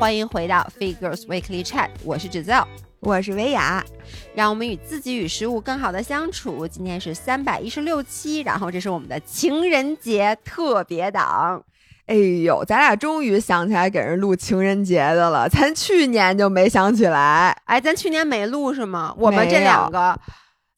[0.00, 2.66] 欢迎回到 Figures Weekly Chat，我是芷造，
[3.00, 3.84] 我是维雅，
[4.34, 6.66] 让我们与自己与食物更好的相处。
[6.66, 11.62] 今天是三百一十六期，然后这是我们的情人节特别档。
[12.06, 17.54] 哎呦，咱俩终于想起来给人录情人节的了，咱去年就没想起来。
[17.66, 19.14] 哎，咱去年没录是吗？
[19.18, 20.18] 我们这两个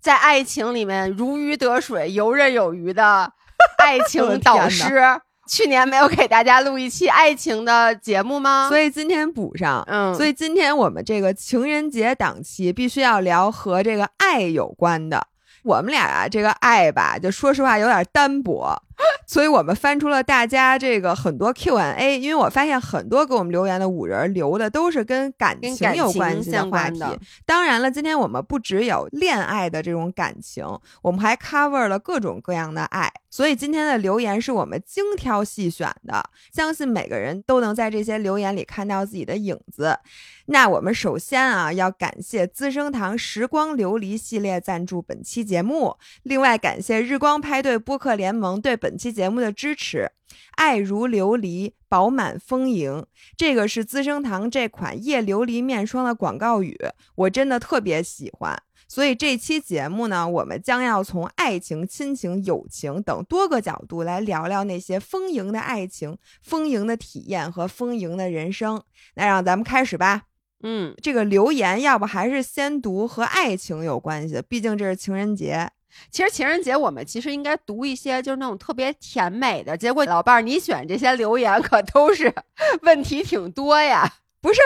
[0.00, 3.32] 在爱情里面如鱼得水、游刃有余的
[3.78, 5.00] 爱情导师，
[5.48, 8.68] 去年没有给大家录一期爱情的节目吗？
[8.68, 9.84] 所以今天补上。
[9.88, 15.26] 嗯，所以今天我们这个情人节档期必须要聊和这个爱有关的。
[15.64, 18.82] 我们俩啊，这个爱吧，就说实话有点单薄，
[19.26, 27.00] 所以我们翻出了大家这个很多 Q&A，因为我发现很多给我们留言的五人留的都是跟感情有关系的话题。
[27.46, 30.66] 当然了，今天我们不只有恋爱的这种感情，
[31.02, 33.10] 我们还 cover 了各种各样的爱。
[33.30, 36.22] 所以今天的留言是我们精挑细选的，
[36.52, 39.98] 相信每个人都能在这些留言里看到自己的影子。
[40.46, 50.10] 那我们首先啊，要感谢资生堂时光琉璃系列赞助本期节目，另外感谢日光派对播客联盟对本期节目的支持。
[50.52, 53.04] 爱如琉璃，饱满丰盈，
[53.36, 56.76] 这个是资生堂这款夜琉璃面霜的广告语，
[57.14, 58.60] 我真的特别喜欢。
[58.88, 68.82] 所以这期节目呢，我们将要从爱情、亲情、友情等多个角度来聊聊那些丰盈的爱情、丰盈的体验和丰盈的人生。
[69.14, 70.24] 那让咱们开始吧。
[70.62, 75.70] 嗯，这个留言要不还是先读和爱情有关系的，毕竟这是情人节。
[76.10, 79.76] 其实情人节我们其实应该读一些就是那种特别甜美的。
[79.76, 82.32] 结果老伴儿，你选这些留言可都是
[82.82, 84.14] 问题挺多呀。
[84.40, 84.60] 不是。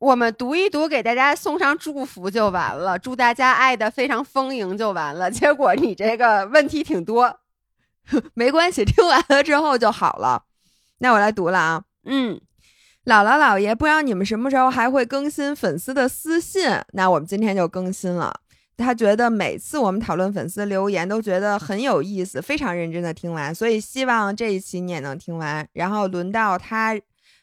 [0.00, 5.28] 我们读一读，给大家送上祝福就完了，祝大家爱的非常丰盈就完了。
[5.28, 7.40] 结果你这个问题挺多，
[8.34, 10.44] 没关系，听完了之后就好了。
[10.98, 12.40] 那我来读了啊，嗯，
[13.06, 16.80] 姥姥姥爷，不知道你们什么时候还会更新粉丝的私信？
[16.92, 18.38] 那我们今天就更新了。
[18.78, 25.68] 他觉得每次我们讨论粉丝留言都觉得很有意思，非常认真的听完，所以希望这一期你也能听完。
[25.72, 26.98] 然后轮到他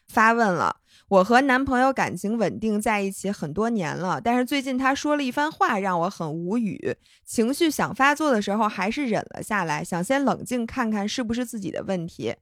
[0.08, 0.74] 发问了。
[1.08, 12.34] 我和男朋友感情稳定在一起很多年了，但是最近他说了一番话让我很无语，情绪想发作的时候还是忍了下来，想先冷静看看是不是自己的问题。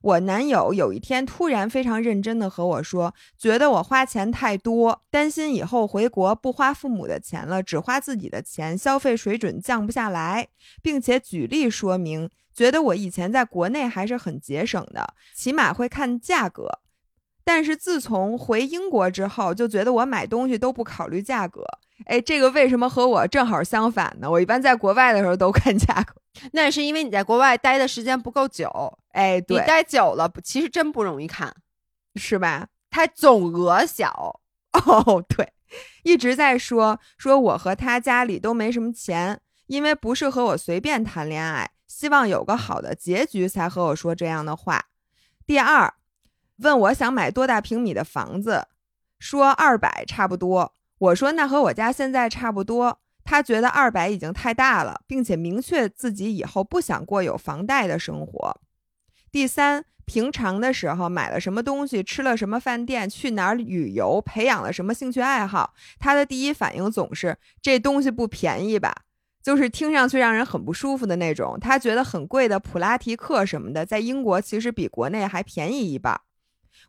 [0.00, 10.46] 我男友有一天突然非常认真的和我说，觉得我花钱太多，担心以后回国不花父母的钱了，只花自己的钱，消费水准降不下来，
[10.80, 16.78] 并且举例说明，觉得我以前在国内还是很节省的，起码会看价格。
[17.44, 21.62] 但是自从回英国之后，就觉得我买东西都不考虑价格。
[22.06, 24.28] 哎，这个为什么和我正好相反呢？
[24.28, 26.14] 我一般在国外的时候都看价格，
[26.52, 28.98] 那是因为你在国外待的时间不够久。
[29.12, 31.54] 哎，你待久了，其实真不容易看，
[32.16, 32.66] 是吧？
[32.90, 34.40] 它总额小
[34.72, 35.52] 哦，对，
[36.02, 44.86] 一直在说说我和他家里都没什么钱，因为不是和我随便谈恋爱，希望有个好的结局才和我说这样的话。
[45.46, 45.94] 第二。
[46.58, 48.66] 问我想买多大平米的房子，
[49.18, 50.72] 说二百差不多。
[50.98, 53.00] 我说那和我家现在差不多。
[53.26, 58.60] 他觉得二百已经太大了，并且明确自己以后不想过有房贷的生活。
[59.32, 68.94] 第三，平常的时候买了什么东西，吃了什么饭店，去哪儿旅游，培养了什么兴趣爱好，他的第一反应总是这东西不便宜吧，
[69.42, 71.58] 就是听上去让人很不舒服的那种。
[71.58, 76.20] 他觉得很贵的普拉提课什么的，在英国其实比国内还便宜一半。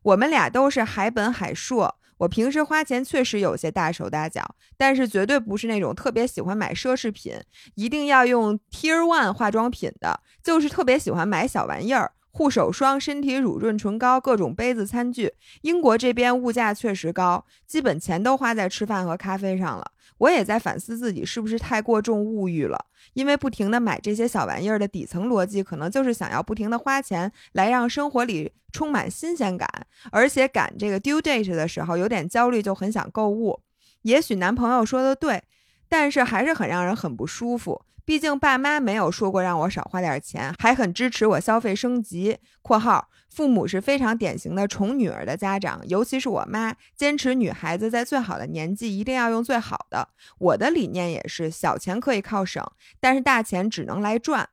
[0.03, 7.41] 我们俩都是海本海硕，我平时花钱确实有些大手大脚，但是绝对不是那种特别喜欢买奢侈品，
[7.75, 12.11] 一定要用 Tier One 化妆品的，就是特别喜欢买小玩意儿。
[12.35, 15.31] 护手霜、身体乳、润唇膏、各种杯子、餐具。
[15.61, 19.89] 英国这边物价确实高，基本钱都花在吃饭和咖啡上了。
[20.17, 22.77] 我也在反思自己是不是太过重物欲了，
[23.13, 29.69] 因为不停的买这些小玩意儿的底层逻辑，可能就是想要不停的花钱来让生活里充满新鲜感，
[30.11, 33.61] 而且赶这个 due date 的时候有点焦虑，就很想购物。
[34.01, 35.41] 也许男朋友说的对，
[35.87, 37.81] 但是还是很让人很不舒服。
[38.05, 42.37] 毕竟爸妈没有说过让我少花点钱，还很支持我消费升级。
[42.61, 50.09] （括号父母是非常典型的宠女儿的家长，尤其是我妈，坚持女孩子在最好的年纪一定要用最好的。
[50.37, 52.63] 我的理念也是，小钱可以靠省，
[52.99, 54.49] 但是大钱只能来赚。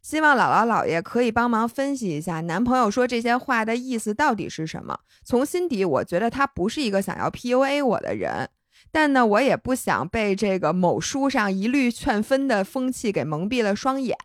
[0.00, 4.98] 希望姥姥姥爷可以帮忙分析一下，男朋友说这些话的意思到底是什么？
[5.24, 8.48] 从心底，我觉得他不是一个想要 PUA 我的人。
[8.90, 14.16] 但呢，我也不想被这个某书上一律劝分的风气给蒙蔽了双眼。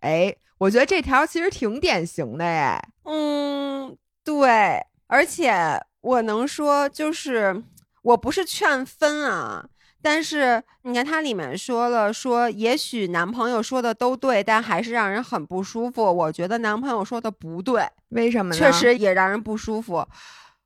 [0.00, 7.62] 哎，我觉得这条其实挺典型的，哎，嗯，对，而且我能说就是
[8.02, 9.66] 我不是劝分啊，
[10.00, 16.02] 但是你看它里面说了说，也许男朋友说的都对，但还是让人很不舒服。
[16.04, 18.58] 我觉得男朋友说的不对，为什么呢？
[18.58, 20.06] 确实也让人不舒服。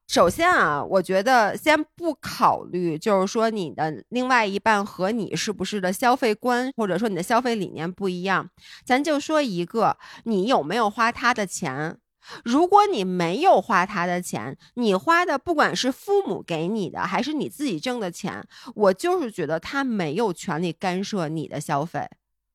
[0.09, 8.49] 首先啊，我觉得先不考虑，就是说你的另外一半和你是不是的消费观，或者说你的消费理念不一样。
[8.87, 11.99] 咱就说一个，你有没有花他的钱？
[12.43, 18.43] 如果你没有花他的钱，你花的不管是父母给你的，还是你自己挣的钱，
[18.75, 22.09] 我就是觉得他没有权利干涉你的消费。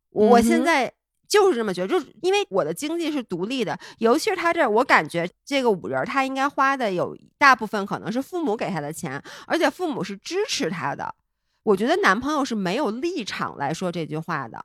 [0.09, 0.94] 我现在。
[1.33, 11.15] 就是这么觉得，就是因为我的经济是独立的，尤其是他这，我感觉这个五人他应该花的有大部分可能是父母给他的钱，而且父母是支持他的。
[11.63, 14.63] 我觉得男朋友是没有立场来说这句话的。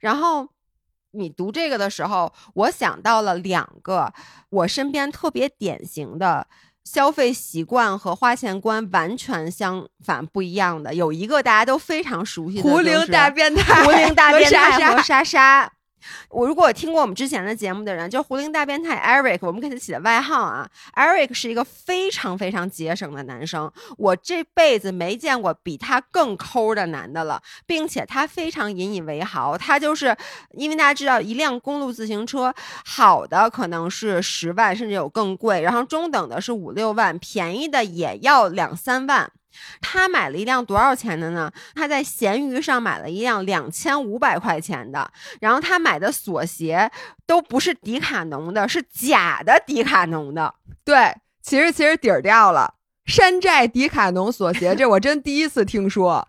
[0.00, 0.48] 然后
[1.12, 4.12] 你读这个的时候，我想到了两个
[4.50, 6.48] 我身边特别典型的
[6.82, 15.72] 消费习惯和花钱观完全相反不一样的，有一个大家都非常熟悉的，胡灵大变态，胡灵大变态和莎莎。
[16.30, 20.68] 我如果听过我们之前的节目的人，就胡灵大变态 Eric，我们给他起的外号啊。
[20.94, 29.56] Eric 是一个非常非常节省的男生，我这辈子没见过比他更抠的男的了，并且他非常引以为豪。
[29.56, 30.16] 他就是
[30.52, 32.54] 因为大家知道，一辆公路自行车
[32.84, 39.30] 好的可能是十万，甚至有更贵，然后中等的是五六万，便宜的也要两三万。
[39.80, 41.50] 他买了一辆多少钱的呢？
[41.74, 45.10] 他在闲鱼上买了一辆两千五百块钱的，
[45.40, 46.90] 然后他买的锁鞋
[47.26, 50.54] 都不是迪卡侬的，是假的迪卡侬的。
[50.84, 52.74] 对，其实其实底儿掉了，
[53.06, 56.28] 山寨迪卡侬锁鞋，这我真第一次听说。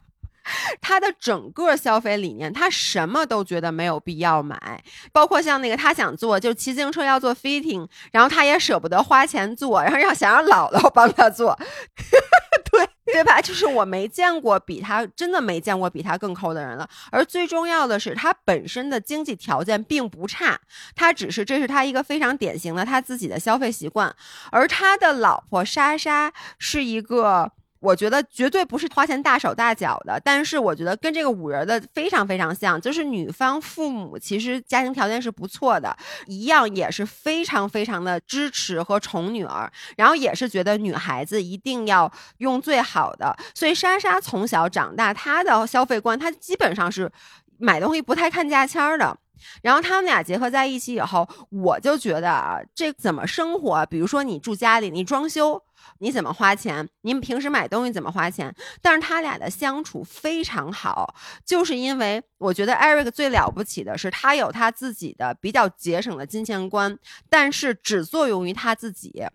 [0.81, 11.57] 他的整个消费理念，他什么都觉得没有必要买，包括像那个他想做，就骑自行车要做 fitting，然后他也舍不得花钱做，然后要想让姥姥帮他做。
[12.71, 13.41] 对对吧？
[13.41, 16.87] 就是我没见过比他真的没见过比他更抠的人了。
[17.11, 20.59] 而最重要的是，他本身的经济条件并不差，
[20.95, 24.15] 他只是这是他一个非常典型的他自己的消费习惯。
[24.51, 27.51] 而他的老婆莎莎是一个。
[27.79, 35.95] 我觉得绝对不是花钱大手大脚的，但是我觉得跟这个五人的非常非常像，就是女方父母其实家庭条件是不错的，
[36.27, 47.09] 一样也是非常非常的支持和宠女儿，然后也是觉得女孩子一定要用最好的，所以莎莎从小长大，她的消费观，她基本上是
[47.57, 49.17] 买东西不太看价签的。
[49.61, 53.85] 然后他们俩结合在一起以后，我就觉得啊，这怎么生活？
[53.85, 55.63] 比如说你住家里，你装修。
[55.99, 56.87] 你怎么花钱？
[57.01, 58.53] 你们平时买东西怎么花钱？
[58.81, 61.15] 但是他俩的相处非常好，
[61.45, 66.97] 就是因为我觉得 Eric 最了不起的是他有他自己的比较节省的金钱观，
[67.29, 69.25] 但是只作用于他自己。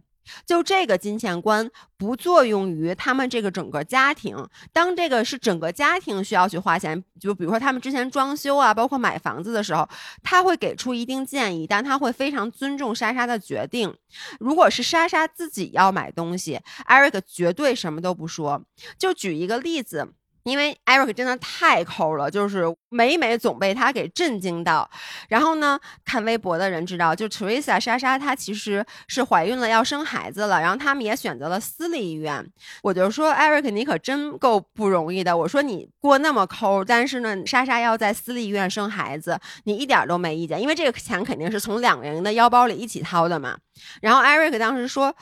[0.46, 4.36] 就这个金钱观不作用于他们这个整个家庭。
[4.72, 9.88] 当这个是整个家庭需要去花钱，就比如说他们之前装修啊，包括买房子的时候，
[10.22, 13.94] 他会给出一定建议，但他会非常尊重莎莎的决定。
[14.40, 18.64] 如果是莎莎自己要买东西，Eric 绝对什么都不说。
[18.98, 20.14] 就举一个例子。
[20.44, 24.88] 因为 Eric 真的太抠了，就是每每总被他给震惊到。
[25.28, 30.60] 然后呢，看微博的人知道，就 Teresa 莎莎她其实是怀孕了，要生孩子了。
[30.60, 32.46] 然后他们也选择了私立医院。
[32.82, 35.36] 我就说 Eric 你可真够不容易的。
[35.36, 43.56] 我说你过那么抠，但是呢，莎莎要在私立医院生孩子，你一点都没意见，因为这个钱肯定是从两个人的腰包里一起掏的嘛。
[44.02, 45.16] 然后 Eric 当时说。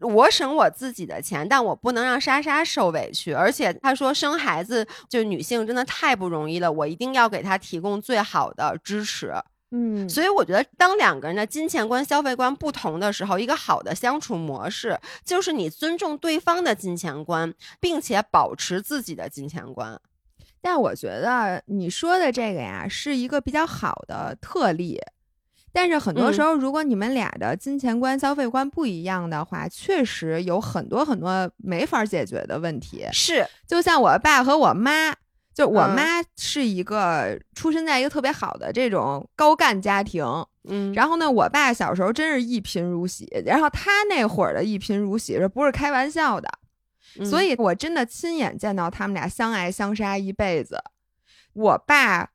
[0.00, 3.32] 我省我自己的钱，但我不能让莎莎受委屈。
[3.32, 9.34] 而且她说生孩子就女性真的太不容易了，我一定要给她提供最好的支持。
[9.72, 20.00] 嗯，所以我觉得当两个人的金钱观、消费观不同的时候，一个好的相处模式就是你尊重对方的金钱观，并且保持自己的金钱观。
[20.60, 25.00] 但我觉得你说的这个呀，是一个比较好的特例。
[25.72, 33.06] 但是很多时候，如果你们俩的金钱观、消费观不一样的话，确实有很多很多没法解决的问题。
[33.12, 35.14] 是，就像我爸和我妈，
[35.54, 40.24] 就我妈是一个出身在一个特别好的这种高干家庭，
[40.68, 46.48] 嗯，然后呢，我爸小时候真是一贫如洗，然后他那会儿的一贫如洗，这不是开玩笑的，
[47.24, 50.82] 所以我真的亲眼见到他们俩相爱相杀一辈子。
[51.52, 52.30] 我爸。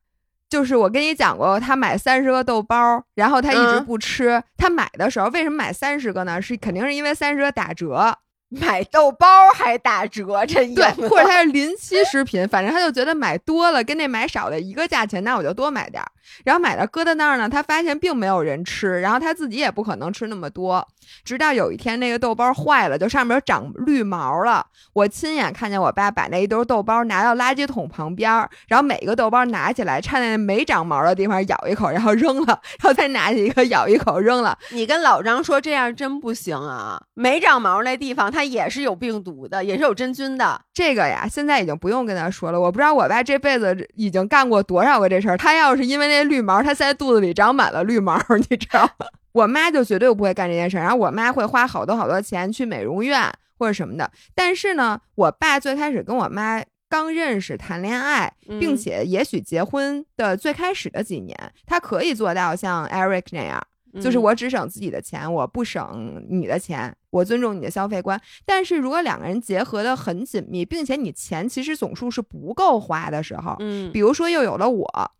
[0.48, 4.42] 就是我跟你讲过，他买三十个豆包，然后他一直不吃。
[4.56, 6.40] 他买的时候为什么买三十个呢？
[6.40, 8.16] 是肯定是因为三十个打折。
[8.48, 16.08] 买豆包还打折，真对，或者 他是临期食品，反正他就觉得买多了跟那买少的一个价钱，那我就多买点儿。
[16.44, 20.86] 然后买的搁在那儿呢，他发现并没有人吃，然后他自己也不可能吃那么多。
[21.24, 24.66] 直到有一天那个豆包坏了，就上面长绿毛了。
[24.92, 28.30] 我亲眼看见我爸把那一兜豆包拿到垃圾桶旁边，
[28.66, 34.56] 然后每个豆包拿起来，趁那没长毛的地方咬一口，然后扔了，然后再拿起一个咬一口扔了。
[34.70, 37.00] 你跟老张说这样真不行啊！
[37.14, 40.60] 没长毛那地方，它也是有病毒的，也是有真菌的。
[40.74, 42.60] 这个呀，现在已经不用跟他说了。
[42.60, 45.38] 我不知道我爸这辈子已经干过多少个这事儿。
[45.38, 48.14] 他要是因为那绿毛，他现在肚子里长满了绿毛，
[48.50, 49.06] 你知道吗？
[49.32, 50.82] 我妈就绝对不会干这件事儿。
[50.82, 53.22] 然后我妈会花好多好多钱去美容院
[53.58, 54.10] 或者什么的。
[54.34, 63.66] 但是呢，我爸最开始跟我妈刚认识、谈恋爱，并且也许结婚的最开始的几年，他可以做到像 Eric 那样。
[63.98, 68.20] 就是我只省自己的钱，我不省你的钱，我尊重你的消费观。
[68.44, 75.10] 但是如果两个人结合的很紧密，并且你钱其实总数是不够花的时候，嗯，比如说又有了我，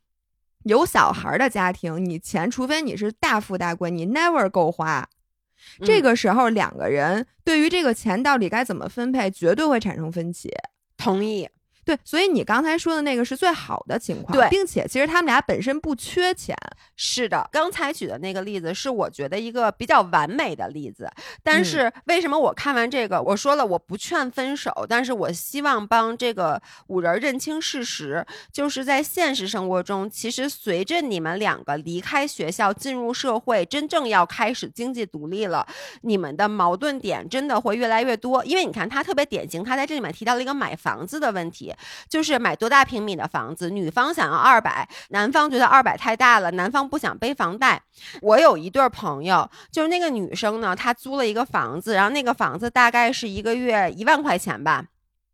[0.64, 5.08] 有小孩的家庭，你钱除非你是大富大贵，你 never 够花。
[5.84, 10.50] 这个时候两个人对于这个钱到底该怎么分配，绝对会产生分歧。
[10.96, 11.48] 同意。
[11.86, 16.56] 对，所以你刚才说的那个是最好的情况，对，并且其实他们俩本身不缺钱。
[16.96, 21.08] 是的，刚才举的那个例子是我觉得一个比较完美的例子。
[21.44, 35.64] 但是为什么我看完这个，我说了我不劝分手，但是我希望帮这个五人认清事实，就是在现实生活中，其实随着你们两个离开学校进入社会，真正要开始经济独立了，
[36.00, 38.44] 你们的矛盾点真的会越来越多。
[38.44, 41.72] 因为你看他特别典型，他在这里面提到了一个买房子的问题。
[42.08, 47.82] 就是买多大平米的房子，女方想要二百，男方觉得二百太大了，男方不想背房贷。
[48.22, 54.84] 我有一对朋友，就是那个女生呢，她租了一个房子，然后那个房子大概是一个月一万块钱吧，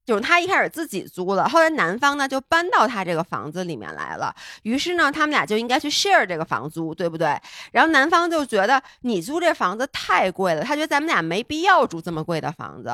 [0.04, 7.36] 就是她一开始自己租了，后来男方呢就搬到她这个房子里面来了，于是呢他们俩就应该去 share 这个房租，对不对？
[7.72, 12.90] 然后男方就觉得你租这房子太贵了，他觉得咱们俩没必要住这么贵的房子。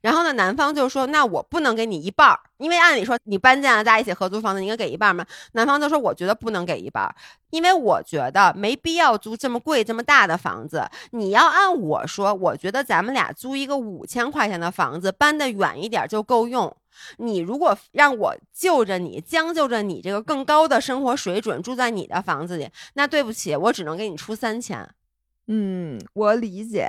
[0.00, 7.14] 然后呢，男方就说：“那我不能给你一半儿，因为按理说你搬进来，大家一起合租房子，你应该给一半嘛。”男方就说：“我觉得不能给一半，
[7.50, 10.88] 因为我觉得没必要租这么贵、这么大的房子。
[11.10, 16.74] 你要按我说，我觉得咱们俩租一个五千块钱的房子，搬得远一点就够用。
[17.18, 24.88] 你如果让我就着你，将就着你这个更高的生活水准住在你的房子里，那对不起，我只能给你出三千。”
[25.48, 26.88] 嗯，我理解。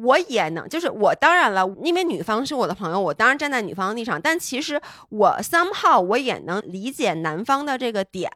[0.00, 4.20] 我也能，就是我当然了，因为女方是我的朋友，我当然站在女方的立场。
[4.20, 8.30] 但其实我 somehow 我也能理解男方的这个点。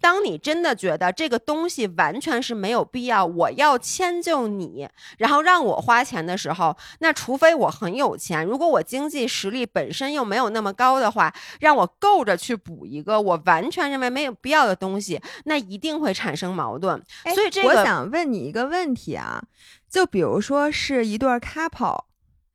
[0.00, 17.02] 当你真的觉得这个东西完全是没有必要，我要迁就你，然后让我花钱的时候，那除非我很有钱，如果我经济实力本身又没有那么高的话，让我够着去补一个我完全认为没有必要的东西，那一定会产生矛盾。
[17.34, 19.42] 所以这个我想问你一个问题啊。
[19.92, 22.04] 就比如说是一对 couple，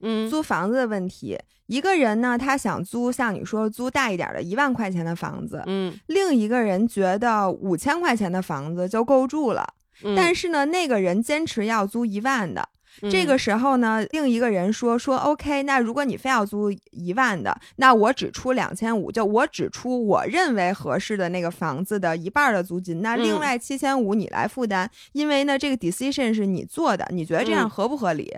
[0.02, 9.76] 嗯，租房子的问题，一个人呢，他想租像你说租大一点的一万块钱的房子，嗯，另一个人觉得五千块钱的房子就够住了，
[10.16, 12.70] 但是呢，那个人坚持要租一万的。
[13.10, 28.36] 这个时候呢，另一个人说说 OK，那如果你非要租一万的，那我只出两千五，就我只出我认为合适的那个房子的一半的租金，那另外七千五你来负担，因为呢这个 decision 是你做的，你觉得这样合不合理？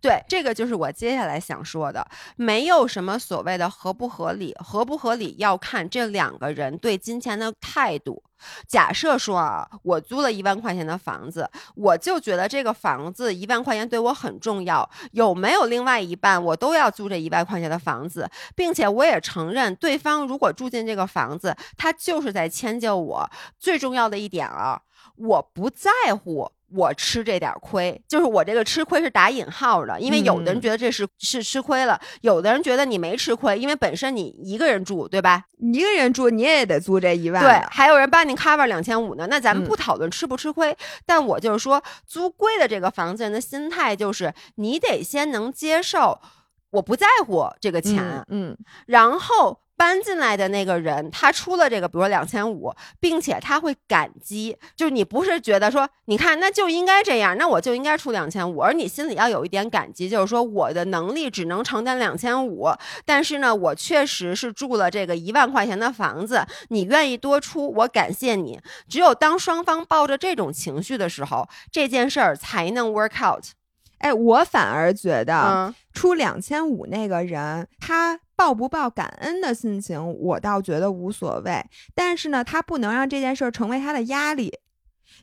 [0.00, 2.06] 对，这个就是我接下来想说的，
[2.36, 8.22] 没有什么所谓的合不合理，合不合理要看这两个人对金钱的态度。
[8.68, 23.30] 假设说啊，我租了一万块钱的房子，我就觉得这个房子一万块钱对我很重要，有没有另外一半，我都要租这一万块钱的房子，并且我也承认，对方如果住进这个房子，他就是在迁就我。
[23.58, 24.82] 最重要的一点啊，
[25.16, 26.52] 我不在乎。
[26.74, 35.44] 我吃这点亏，就是我这个吃亏是打引号的，因为有的人觉得这是是吃亏了，有的人觉得你没吃亏，因为本身你一个人住，对吧？
[35.58, 39.26] 一个人住你也得租这一万，对，还有人帮你 cover 两千五呢。
[39.30, 46.20] 那咱们不讨论吃不吃亏，但我就是说，租贵的这个房子人的心态就是你得先能接受，
[46.70, 48.56] 我不在乎这个钱，嗯，
[48.86, 49.60] 然后。
[49.76, 62.70] 搬进来的那个人，他出了这个，比如说两千五，并且他会感激，就是你不是觉得说，你看那就应该这样，那我就应该出两千五，而你心里要有一点感激，就是说我的能力只能承担两千五，
[63.04, 68.58] 但是呢，我确实是住了这个一万块钱的房子，你愿意多出，我感谢你。
[68.88, 73.44] 只有当双方抱着这种情绪的时候，这件事儿才能 work out。
[73.98, 81.64] 哎，我反而觉得嗯出两千五那个人，他抱不抱感恩的心情，我倒觉得无所谓。
[81.94, 84.52] 但是呢，他不能让这件事儿成为他的压力，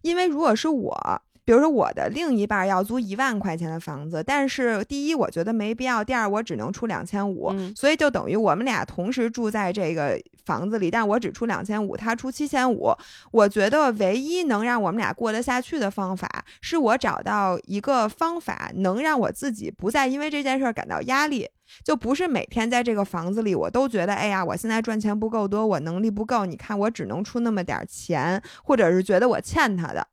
[0.01, 1.21] 因为如果是我。
[1.45, 12.95] 比如说，我的另一半要租一万块钱的房子，但是第一，我觉得没必要；第二，我只能出两千五，嗯所以就等于我们俩同时住在这个房子里，但我只出两千五，他出七千五。
[13.31, 21.49] 我觉得唯一能让我们俩过得下去的方法，是我找到一个方法，能让我自己不再因为这件事儿感到压力。
[21.83, 30.07] 就不是每天在这个房子里，我都觉得，哎呀，我现在赚钱不够多，我能力不够，你看我只能出那么点儿钱，或者是觉得我欠他的。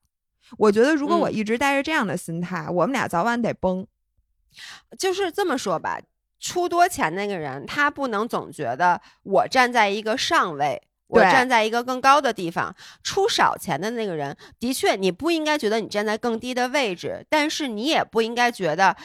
[0.59, 3.87] 我觉得如果我嗯一直带着这样的心态，我们俩早晚得崩。
[4.99, 6.01] 就是这么说吧，
[6.39, 10.83] 出多钱那个人，他不能总觉得我站在一个上位。
[11.13, 18.97] 我站在一个更高的地方，出少钱的那个人，的确你不应该觉得你站在更低的位置，但是你也不应该觉得，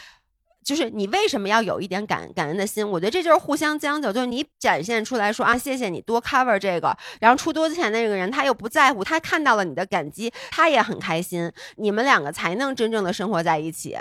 [0.66, 2.86] 就是你为什么要有一点感感恩的心？
[2.90, 13.96] 我觉得这就是互相将就，就是你展现出来说啊，谢谢你多 cover 这个，然后出多钱的那个人他又不在乎，他看到了你的感激，他也很开心，你们两个才能真正的生活在一起。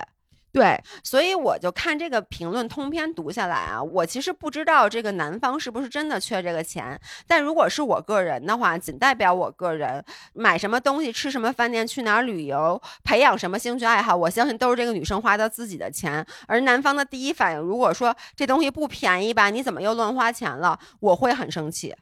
[0.54, 6.96] 对，所以我就看这个评论通篇读下来啊，我其实不知道这个男方是不是真的缺这个钱，
[7.26, 16.24] 但如果是我个人的话，仅代表我个人买什么东西、吃什么饭店、去哪儿旅游、培养什么兴趣爱好，我相信都是这个女生花的自己的钱。
[16.46, 20.78] 而男方的第一反应，如果说这东西不便宜吧，你怎么又乱花钱了？
[21.00, 21.92] 我会很生气。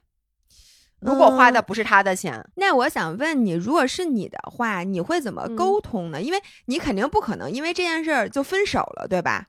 [1.05, 6.21] 如果花的不是他的钱，那我想问你，如果是你的话，你会怎么嗯沟通呢？
[6.21, 9.47] 因为你肯定不可能因为这件事儿就分手了，对吧？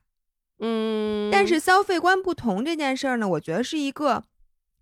[0.59, 4.23] 嗯，但是消费观不同这件事儿呢，我觉得是一个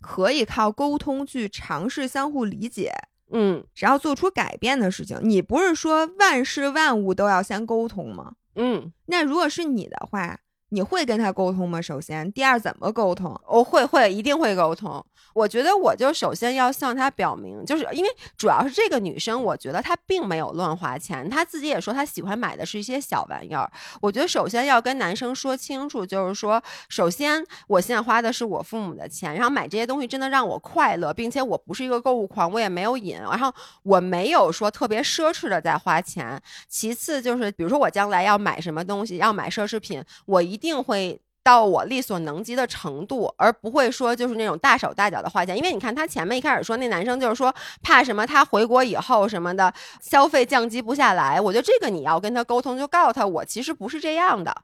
[0.00, 2.92] 可以靠沟通去尝试相互理解，
[3.32, 5.18] 嗯然后做出改变的事情。
[5.22, 8.34] 你不是说万事万物都要先沟通吗？
[8.56, 10.38] 嗯，那如果是你的话，
[10.74, 11.80] 你会跟他沟通吗？
[11.80, 13.40] 首先，第二，怎么沟通？
[13.46, 15.04] 我会会一定会沟通。
[15.32, 23.70] 我觉得我就首先要向他表明，就是因为主要是这个女生，我觉得她并没有乱花钱，她自己也说她喜欢买的是一些小玩意儿。
[24.00, 36.40] 我觉得首先要跟男生说清楚，就是说，首先我现在花的是我父母的钱，然后买这些东西真的让我快乐，并且我不是一个购物狂，我也没有瘾，然后我没有说特别奢侈的在花钱。
[36.68, 41.20] 其次就是，比如说我将来要买什么东西，要买奢侈品，我一定会。
[41.44, 45.54] 到我力所能及的程度，而不会说就是那种大手大脚的花钱。
[45.54, 51.38] 因为你看他前面一开始说那男生就是说怕什么，他回国以后什么的消费降级不下来。
[51.38, 54.62] 我觉得这个你要跟他沟通，就告诉他我其实不是这样的，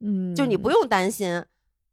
[0.00, 1.44] 嗯就你不用担心。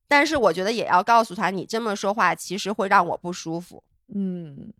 [0.07, 3.83] 但是我觉得也要告诉他，你这么说话其实会让我不舒服。
[4.11, 4.73] 嗯，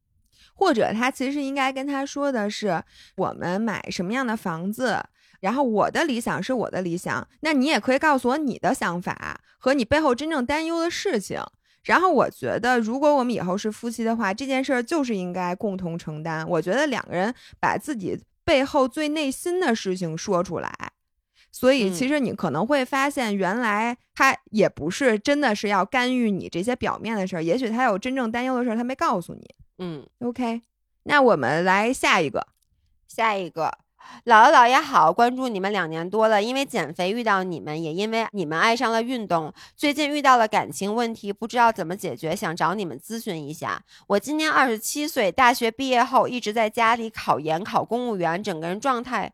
[0.56, 2.84] 或者他其实应该跟他说的是，
[3.16, 5.04] 我们买什么样的房子，
[5.40, 11.42] 然后我的理想是我的理想，那你也可以告诉我你的想法和你背后真正担忧的事情。
[11.84, 16.48] 然后我觉得，如果我们以后是夫妻的话，这件事儿就是应该共同承担。
[16.50, 20.74] 我觉得两个人把自己背后最内心的事情说出来。
[21.52, 29.48] 所以，其嗯实你可能会发现，原来他也不是真的是要干预你这些表面的事儿，也许他有真正担忧的事儿，他没告诉你。
[29.78, 30.62] 嗯，OK，
[31.04, 32.48] 那我们来下一个。
[33.08, 33.72] 下一个。
[34.26, 39.54] 姥姥姥爷好，关注你们两年多了，因为减肥遇到你们，也因为你们爱上了运动。
[39.76, 43.82] 最近遇到了感情问题，不知道怎么解决，想找你们咨询一下。
[44.08, 49.32] 我今年二十七岁，大学毕业后一直在家里考研、考公务员，整个人状态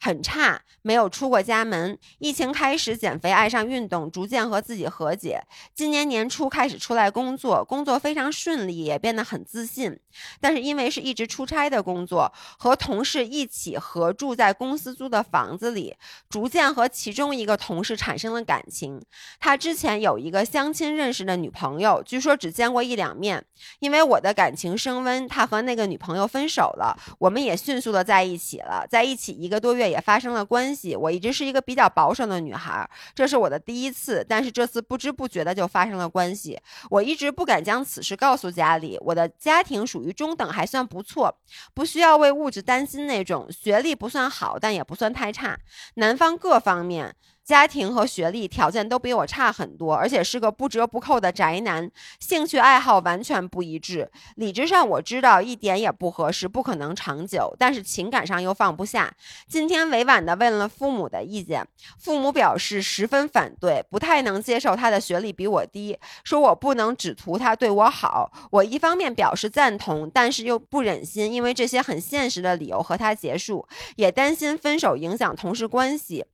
[0.00, 1.98] 很差，没有出过家门。
[2.18, 5.42] 疫情开始减肥，爱上运动，逐渐和自己和解。
[5.74, 9.98] 今年年初开始出来工作，工作非常顺利，也变得很自信。
[10.40, 15.96] 但是因为是一直出差的工作，和同事一起合住在公司租的房子里，
[16.28, 19.02] 逐渐和其中一个同事产生了感情。
[19.40, 23.44] 他之前有一个相亲认识的女朋友，据说只见过一两面。
[23.80, 28.86] 因为我的感情升温，他和那个女朋友分手了，我们也迅速的在一起了。
[28.88, 30.94] 在一起一个多月也发生了关系。
[30.94, 36.58] 我一直是一个比较保守的女孩，这是我的第一次，但是这次不知不觉的就发生了关系。
[36.90, 38.98] 我一直不敢将此事告诉家里。
[39.00, 41.34] 我的家庭属于中等，还算不错，
[41.74, 45.58] 不需要为物质担心那种，学历不算好，但也不算太差。
[45.94, 47.14] 男方各方面。
[47.48, 54.10] 家庭和学历条件都比我差很多，而且是个不折不扣的宅男，兴趣爱好完全不一致。
[54.36, 59.14] 理智上我知道一点也不合适，不可能长久，但是情感上又放不下。
[59.48, 61.66] 今天委婉地问了父母的意见，
[61.98, 68.30] 父母表示十分反对，不太能接受他的学历比我低，说我不能只图他对我好。
[68.50, 76.26] 我一方面表示赞同，但是又不忍心因为这些很现实的理由和他结束，也担心分手影响同事关系。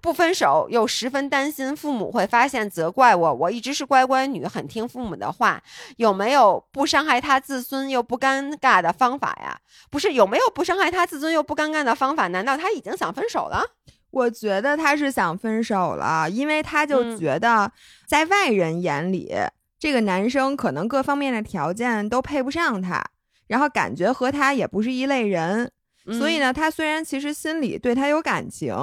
[0.00, 5.62] 不分手又十分担心父母会发现责怪我，我一直是乖乖女，很听父母的话。
[5.96, 9.58] 有没有不伤害他自尊又不尴尬的方法呀？
[9.90, 12.28] 不是有没有不伤害他自尊又不尴尬的方法？
[12.28, 13.64] 难道他已经想分手了？
[14.10, 17.70] 我觉得他是想分手了，因为他就觉得
[18.06, 19.34] 在外人眼里，
[19.78, 23.04] 这个男生可能各方面的条件都配不上他，
[23.48, 25.70] 然后感觉和他也不是一类人。
[26.18, 28.74] 所以呢，他虽然其实心里对他有感情。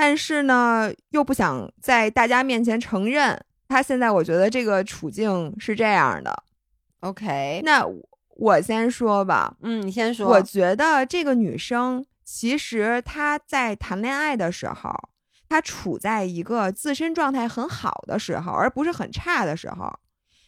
[0.00, 6.44] 但是呢，又不想在大家面前承认他现在，我觉得这个处境是这样的。
[7.00, 7.84] OK，那
[8.36, 9.56] 我先说吧。
[9.60, 10.28] 嗯，你先说。
[10.28, 14.94] 我觉得这个女生其实她在谈恋爱的时候，
[15.48, 19.92] 她处在一个自身状态很好的时候，而不是很差的时候。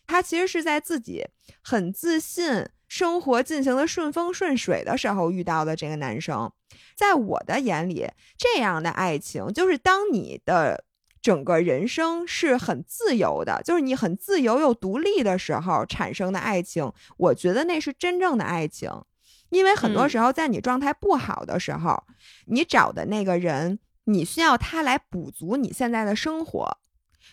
[0.06, 1.26] 她其实是在自己
[1.60, 2.64] 很自信。
[2.90, 6.52] 生活进行的顺风顺水的时候遇到的这个男生，
[6.96, 8.04] 在我的眼里，
[8.36, 10.84] 这样的爱情就是当你的
[11.22, 16.92] 整个人生是很自由的，就是你很自由又独立的时候产生的爱情。
[17.16, 18.90] 我觉得那是真正的爱情，
[19.50, 22.02] 因为很多时候在你状态不好的时候，
[22.46, 26.79] 你找的那个人，你需要他来补足你现在的生活。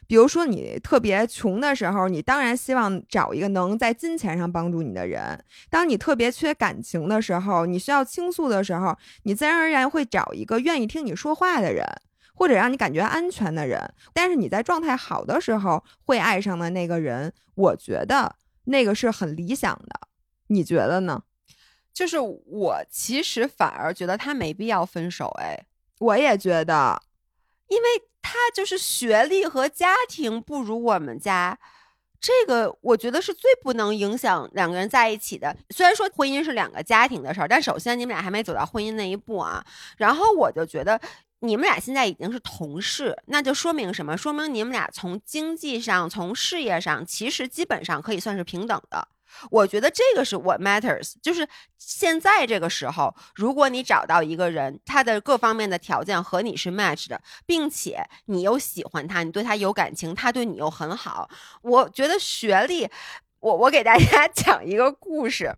[0.07, 5.37] 比如说，你特别穷的时候，你当然希望找一个能在金钱上帮助你的人；
[5.69, 11.85] 当你特别缺感情的时候，你需要倾诉的时候，你自然而然会找一个愿意听你说话的人，
[12.33, 13.93] 或者让你感觉安全的人。
[14.13, 20.07] 但是你在状态好的时候会爱上的那个人，我觉得那个是很理想的。
[20.47, 21.23] 你觉得呢？
[21.93, 25.27] 就是我其实反而觉得他没必要分手。
[25.39, 25.65] 哎，
[25.99, 27.01] 我也觉得，
[27.67, 27.87] 因为。
[28.29, 31.57] 他就是学历和家庭不如我们家，
[32.19, 35.55] 这个我觉得是最不能影响两个人在一起的。
[35.69, 39.65] 虽然说婚姻是两个家庭的事儿，但首先你们俩还没走到婚姻那一步啊。
[39.95, 40.99] 然后我就觉得
[41.39, 44.17] 你们俩现在已经是同事，那就说明什么？
[44.17, 49.07] 说明你们俩从经济上、从事业上，其实基本上可以算是平等的。
[49.49, 61.29] 我觉得这个是 what matters，就是现在这个时候，如果你找到一个人，他的各方面的条件和你是 match 的，并且你又喜欢他，你对他有感情，他对你又很好，
[61.61, 62.89] 我觉得学历，
[63.39, 65.55] 我我给大家 讲一个故事。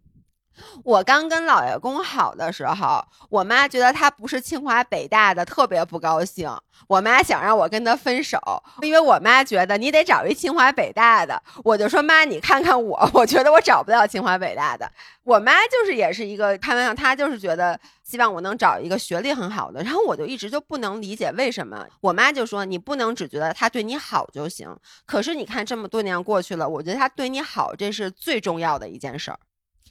[0.83, 6.49] 我刚跟老爷公好的时候，我妈觉得他不是清华北大的，特别不高兴。
[6.87, 8.39] 我妈想让我跟他分手，
[8.81, 11.41] 因为我妈觉得你得找一清华北大的。
[11.63, 14.89] 我就说妈，你看看我， 我觉得我找不到清华北大的。
[15.23, 19.83] 我妈就是也是一个开玩笑，她就是觉得希望我能找一个学历很好的。
[19.83, 21.85] 然后我就一直就不能理解为什么。
[22.01, 24.73] 我妈就说你不能只觉得他对你好就行。
[25.05, 29.37] 可是你看这么多年过去了，我觉得他对你好，这是最重要的一件事儿。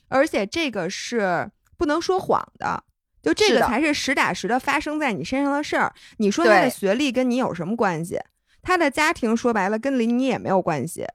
[0.08, 2.82] 而且这个是不能说谎的，
[3.22, 5.92] 就这个才是实打实的发生在你身上的事儿。
[6.16, 8.18] 你说他的学历跟你有什么关系？
[8.62, 11.06] 他的家庭说白了跟你也没有关系。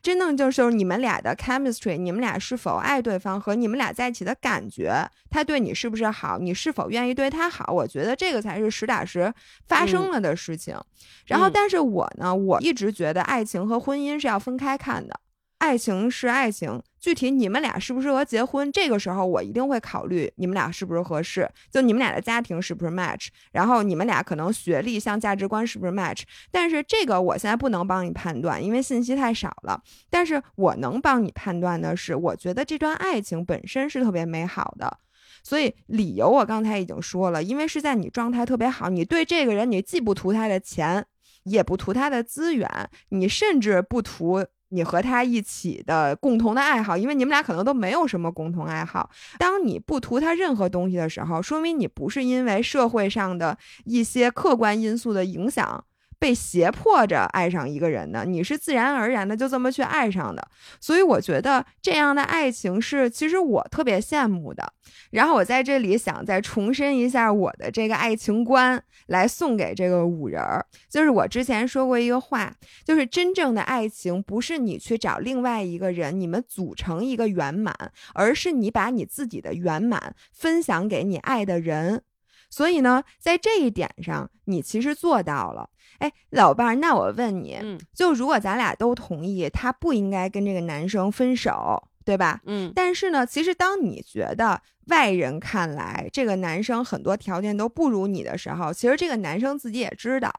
[0.00, 4.92] 真正就是你们俩的 chemistry，你们俩是否爱对方和你们俩在一起的感觉，
[5.28, 7.72] 他对你是不是好，你是否愿意对他好？
[7.72, 9.32] 我觉得这个才是实打实
[9.66, 10.80] 发生了的事情。
[11.26, 15.18] 然后，但是我呢，我一直觉得爱情和婚姻是要分开看的。
[15.58, 26.22] 爱情是爱情，具体你们俩适不适合结婚，这个时候我一定会考虑你们俩是不是合适，就你们俩的家庭是不是 match，然后你们俩可能学历、像价值观是不是 match。
[26.52, 29.82] 但是这个我现在不能帮你判断，因为信息太少了。
[30.08, 34.98] 但是我能帮你判断的是，我觉得这段爱情本身是特别美好的。
[35.42, 41.04] 所以理由我刚才已经说了，因为是在你状态特别好，你对这个人你既不图他的钱，
[41.42, 42.68] 也不图他的资源，
[43.08, 44.46] 你甚至不图。
[44.70, 49.10] 你和他一起的共同的爱好，因为你们俩可能都没有什么共同爱好。
[49.38, 55.84] 当你不图他任何东西的时候，说明你不是因为社会上的一些客观因素的影响。
[56.18, 60.48] 被胁迫着爱上一个人的，你是自然而然的就这么去爱上的，
[60.80, 64.72] 所以我觉得这样的爱情是其实我特别羡慕的。
[65.10, 72.52] 然后我在这里想再重申一下我的这个爱情观，来送给这个五人儿，就是我之前说过一个话，
[72.84, 77.74] 就是真正的爱情不是你去找另外一个人，你们组成一个圆满，
[78.14, 82.02] 而是你把你自己的圆满分享给你爱的人。
[82.50, 85.68] 所以呢，在这一点上，你其实做到了。
[85.98, 87.58] 哎，老伴儿，那我问你，
[87.94, 92.40] 就如果咱俩都同意他不应该跟这个男生分手，对吧？
[92.46, 92.72] 嗯。
[92.74, 100.32] 但是呢，其实当你觉得外人看来这个男生很多条件都不如你的时候，其实这个男生自己也知道。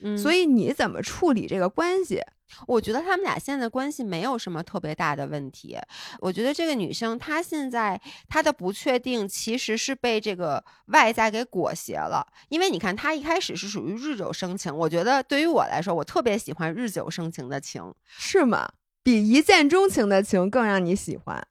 [0.00, 2.20] 嗯所以你怎么处理这个关系？
[2.68, 5.76] 我觉得他们俩现在的关系没有什么特别大的问题。
[6.20, 17.92] 我觉得这个女生她现在她的不确定其实是被这个外在给裹挟了，因为你看她一开始是属于日久生情，我觉得对于我来说，我特别喜欢日久生情的情。
[18.06, 18.70] 是吗？
[19.02, 21.46] 比一见钟情的情更让你喜欢？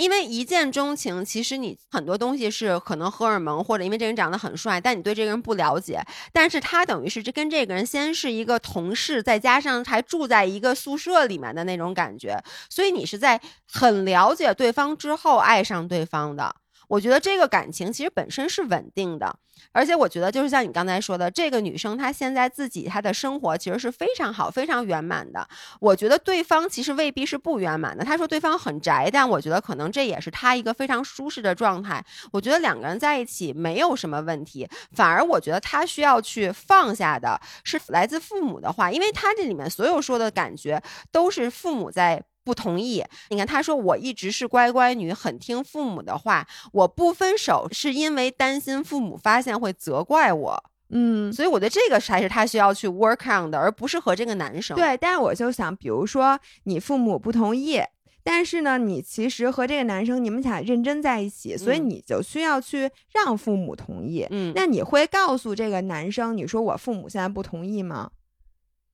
[0.00, 6.02] 因为一见钟情，其实你很多东西是可能荷尔蒙，或者因为这个人长得很帅，但你对这个人不了解。
[6.32, 13.38] 但是他等于是这跟这个人先是一个同事，再加上还住在一个宿舍里面的那种感觉，所以你是在
[13.70, 16.56] 很了解对方之后爱上对方的。
[16.90, 19.32] 我觉得这个感情其实本身是稳定的，
[19.70, 25.48] 而且我觉得就是像你刚才说的，这个女生她现在自己她的生活其实是非常好、非常圆满的。
[25.78, 28.04] 我觉得对方其实未必是不圆满的。
[28.04, 32.04] 他说对方很宅，但我觉得可能这也是他一个非常舒适的状态。
[32.32, 42.20] 我觉得两个人在一起没有什么问题，反而我觉得他需要去放下的是来自父母的话，因为他这里面所有说的感觉都是父母在。
[42.44, 43.04] 不同意。
[43.28, 46.46] 你看，他说我一直是乖乖女，很听父母的话。
[46.72, 54.76] 我不分手是因为担心父母发现会责怪我，嗯，所以我觉得这个才是他需要去 work on 的，而不是和这个男生。
[54.76, 54.96] 对。
[54.96, 57.80] 但是我就想，比如说你父母不同意，
[58.22, 64.26] 但是呢，你其实和这个男生你们俩认真在一起，所以嗯你就需要去让父母同意。
[64.30, 68.10] 嗯，那你会告诉这个男生，你说我父母现在不同意吗？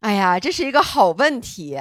[0.01, 1.77] 哎呀，这是一个好问题。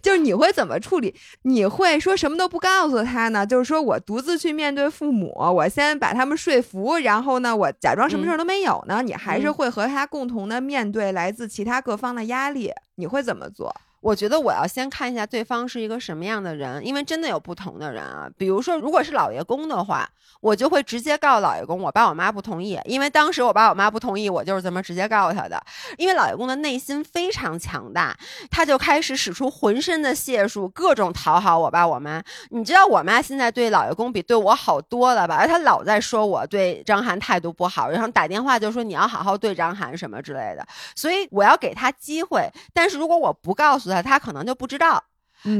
[0.00, 1.14] 就是你会怎么处理？
[1.42, 3.46] 你会说什么都不告诉他呢？
[3.46, 9.02] 就是说我独自去面对父母，我先把他们说服，然后呢，我假装什么事儿都没有呢？
[9.02, 13.74] 你还是嗯会和他共同的面对来自其他各方的压力，你会怎么做？
[14.02, 18.28] 我觉得我要先看一下对方是一个什么样的人，因为真的有不同的人啊。
[18.36, 20.08] 比如说，如果是老爷公的话，
[20.40, 22.76] 我就会直接告诉老爷公，我爸我妈不同意。
[22.84, 25.62] 因为当时我爸我妈不同意，我就是这么直接告诉他的。
[25.96, 28.16] 因为老爷公的内心非常强大，
[28.50, 32.20] 他就开始使出浑身的解数，各种讨好我爸我妈。
[32.50, 35.36] 你知道我妈现在对老爷公比对我好多了吧？
[35.36, 40.66] 而他老在说我对张涵态度不好，然后打电话就说你要好好对张涵什么之类的。
[40.96, 45.02] 所以我要给他机会，但是如果我不告诉他，他可能就不知道。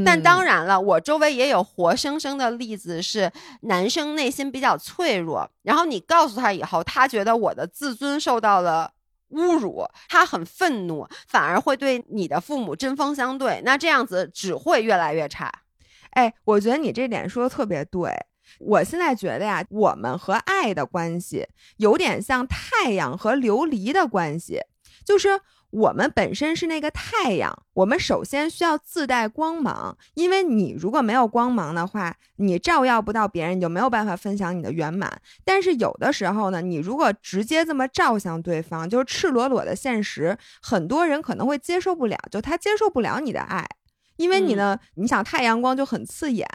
[0.05, 8.93] 但当然，然了，我周围也有活生生的例子，是男生内心比较脆弱，然后你告诉他以后，他觉得我的自尊受到了
[9.31, 15.53] 侮辱，他很愤怒，反而会对你的父母针锋相对，那这样子只会越来越差。
[16.11, 18.15] 哎，我觉得你这点说的特别对。
[18.61, 24.61] 我现在觉得呀，我们和爱的关系有点像太阳和琉璃的关系，
[25.05, 25.41] 就是
[25.73, 35.11] 我们本身是那个太阳，我们首先需要自带光芒，因为你如果没有光芒的话，你照耀不到别人，你就没有办法分享你的圆满。
[35.47, 43.67] 但是有的时候呢，你如果直接这么照向对方，就是赤裸裸的现实，很多人可能会接受不了，就他接受不了你的爱。
[44.17, 46.47] 因为你呢，你想太阳光就很刺眼，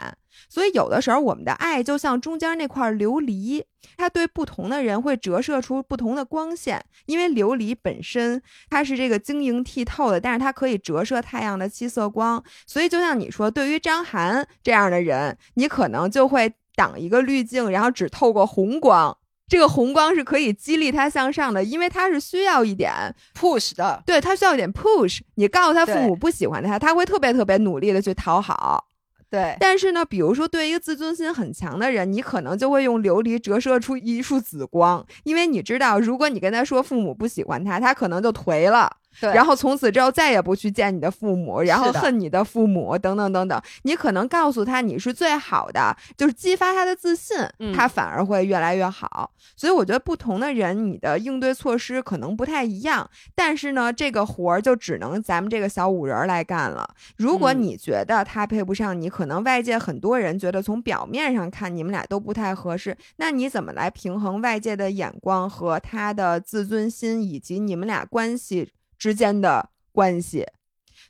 [0.48, 3.62] 所以有的时候我们的爱就像中间那块琉璃，
[3.96, 6.84] 它对不同的人会折射出不同的光线。
[7.06, 19.16] 因为琉璃本身它是这个晶莹剔透的，但是它可以折射太阳的七色光，所以就像你说，对于张涵这样的人，你可能就会挡一个滤镜，然后只透过红光。
[19.48, 22.92] 这个红光是可以激励他向上的，因为他是需要一点
[23.34, 25.20] push 的，对他需要一点 push。
[25.36, 28.87] 你告诉他父母不喜欢他，他会特别特别努力的去讨好。
[29.30, 38.97] 对，但是呢，比如说对一个自尊心很强的人，你可能就会用琉璃折射出一束紫光，因为你知道，如果你跟他说父母不喜欢他，他可能就颓了。
[39.20, 43.60] 对然后从此之后再也不去见你的父母，然后恨你的父母等等等等。
[43.82, 49.32] 你可能告诉他你是最好的，就是激发他的自信，嗯他反而会越来越好。
[49.56, 56.88] 所以我觉得不同的人，你的应对措施可能不太一样，但是呢，这个活儿就只能咱们这个小五人儿来干了。
[57.16, 70.46] 如果嗯你觉得他配不上你，可能外界很多人觉得从表面上看你们俩都不太合适，那你怎么来平衡外界的眼光和他的自尊心以及你们俩关系之间的关系？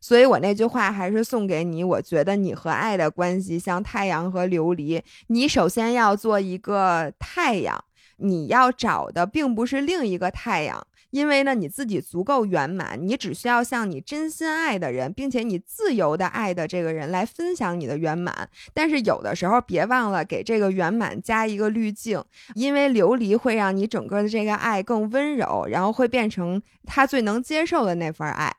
[0.01, 7.85] 所以我那句话还是送给你，我觉得你和爱的关系像太阳和琉璃，你首先要做一个太阳，
[8.19, 10.87] 你要找的并不是另一个太阳。
[11.11, 18.51] 因为呢，你自己足够圆满，你只需要向你真心爱的人，并且你自由的爱的这个人来分享你的圆满。
[18.75, 22.23] 但是有的时候别忘了给这个圆满加一个滤镜，
[22.55, 28.55] 因为琉璃会让你整个的这个爱更温柔，然后会变成他最能接受的那份爱。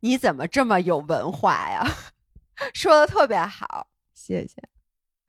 [0.00, 1.86] 你怎么这么有文化呀？
[2.72, 3.88] 说的特别好。
[4.14, 4.75] 谢谢。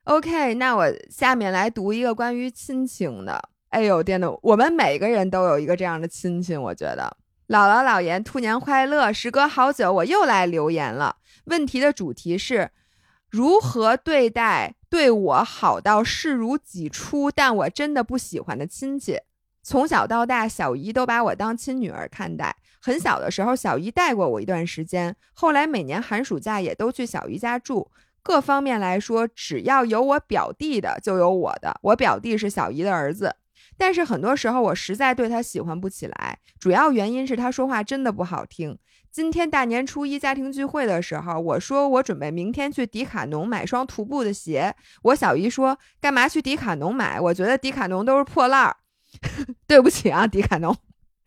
[0.08, 3.50] OK，那我下面来读一个关于亲情的。
[3.68, 7.14] 哎呦天呐，我们每个人都有一个这样的亲戚，我觉得
[7.48, 9.12] 姥姥姥爷，兔年快乐！
[9.12, 11.16] 时隔好久，我又来留言了。
[11.44, 12.70] 问题的主题是
[13.28, 19.20] 如何对待对我好到视如己出，但我真的不喜欢的亲戚。
[19.62, 22.56] 从小到大，小姨都把我当亲女儿看待。
[22.80, 27.90] 很小的时候，小姨带过我一段时间，后来每年寒暑假也都去小姨家住。
[28.28, 31.74] 各方面来说，只要有我表弟的，就有我的。
[31.80, 33.34] 我表弟是小姨的儿子。
[33.78, 38.78] 但是很多时候，我实在对他喜欢不起来，主要原因是他说话真的不好听。
[39.10, 44.74] 今天大年初一家庭聚会的时候，我说我准备明天去迪卡侬买双徒步的鞋。
[45.04, 47.18] 我小姨说：“干嘛去迪卡侬买？
[47.18, 48.76] 我觉得迪卡侬都是破烂儿。
[49.66, 50.76] ”对不起啊，迪卡侬。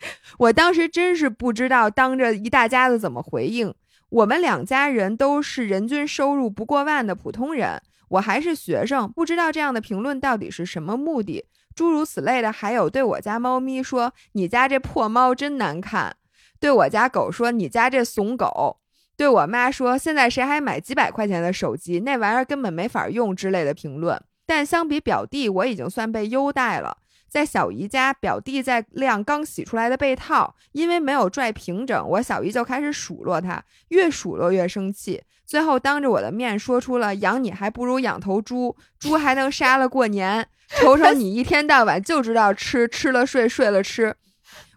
[0.37, 3.73] 我当时真是不知道当着一大家子怎么回应。
[4.11, 11.45] 我们两家人都是人均收入不过万的普通人，我还是学生，不知道这样的评论到底是什么目的。
[11.73, 16.17] 诸如此类的，还有对我家猫咪说：“你家这破猫真难看。”
[16.59, 18.81] 对我家狗说：“你家这怂狗。”
[19.15, 22.01] 对我妈说：“现在谁还买几百块钱的手机？
[22.01, 24.21] 那玩意儿根本没法用。”之类的评论。
[24.45, 26.97] 但相比表弟，我已经算被优待了。
[27.31, 40.45] 在小姨家，表弟在晾刚洗出来的被套，因为没有拽平整，我小姨就开始数落他，越数落越生气，最后当着我的面说出了“养你还不如养头猪，猪还能杀了过年。”
[40.81, 44.17] 瞅瞅你一天到晚就知道吃，吃了睡，睡了吃。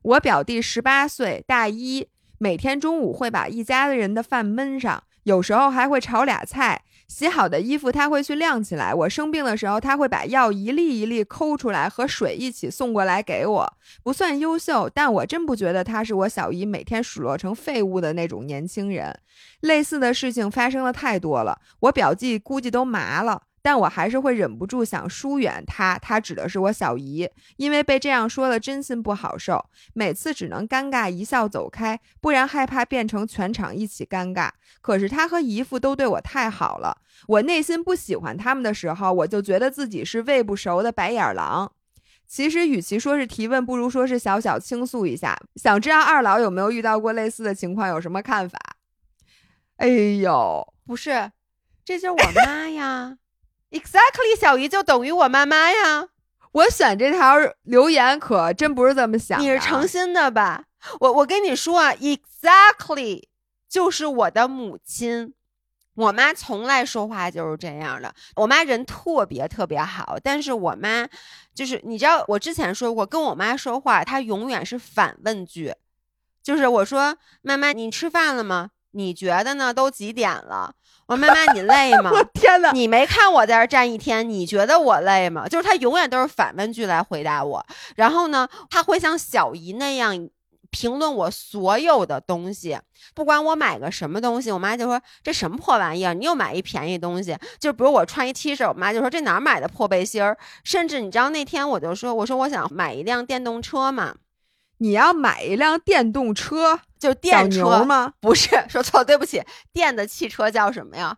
[0.03, 6.83] 我表弟十八岁，大一，每天中午会把一家子人的饭焖上，有时候还会炒俩菜。
[7.07, 8.95] 洗好的衣服他会去晾起来。
[8.95, 13.73] 我生病的时候，他会把药一粒一粒抠出来，和水一起送过来给我。
[14.03, 19.19] 不算优秀，但我真不觉得他是我小姨每天数落成废物的那种年轻人。
[19.61, 23.43] 类似的事情发生的太多了，我表弟估计都麻了。
[23.65, 29.65] 但我还是会忍不住想疏远他，他指的是我小姨，因为被这样说了，真心不好受。
[29.95, 34.51] 每次只能尴尬一笑走开，不然害怕变成全场一起尴尬。
[34.83, 41.73] 可是他和姨父都对我太好了，我内心不喜欢他们的时候，我就觉得自己是喂不熟的白眼狼。
[42.27, 45.39] 其实，与其说是提问，不如说是小小倾诉一下。
[45.57, 48.59] 想知道二老有没有遇到过类似的情况，有什么看法？
[49.77, 51.33] 哎呦，不是，
[51.83, 53.17] 这就是我妈呀。
[53.75, 56.07] Exactly，小姨就等于我妈妈呀。
[56.53, 57.35] 我选这条
[57.65, 59.41] 留言可真不是这么想。
[59.41, 60.67] 你是诚心的吧？
[61.01, 63.25] 我我跟你说啊，Exactly
[63.69, 65.35] 就是我的母亲。
[65.95, 68.15] 我妈从来说话就是这样的。
[68.37, 71.09] 我妈人特别特别好，但是我妈
[71.53, 75.75] 就是你知道，我之前说过，跟我妈说话，她永远是反问句。
[76.43, 78.71] 就是我说妈妈，你吃饭了吗？
[78.93, 79.75] 你觉得呢？
[79.75, 80.77] 都几点了？
[81.07, 82.11] 我说妈妈，你累吗？
[82.15, 82.73] 我天哪！
[82.73, 85.47] 你没看我在这站一天，你觉得我累吗？
[85.47, 87.65] 就是他永远都是反问句来回答我。
[87.97, 90.29] 然后呢，他会像小姨那样
[90.71, 92.79] 评论我所有的东西，
[93.15, 97.37] 不管我买个什么东西，我妈就说这什么破玩意儿，你又买一便宜东西。
[97.59, 100.37] 就比如我穿一 T 恤，我妈就说这哪儿买的破背心儿。
[100.65, 104.15] 甚至你知道那天我就说，我说我想买一辆电动车嘛。
[104.79, 108.13] 你要买一辆电动车，就电车吗？
[108.21, 109.43] 不是，说错了，对不起。
[109.73, 111.17] 电的汽车叫什么呀？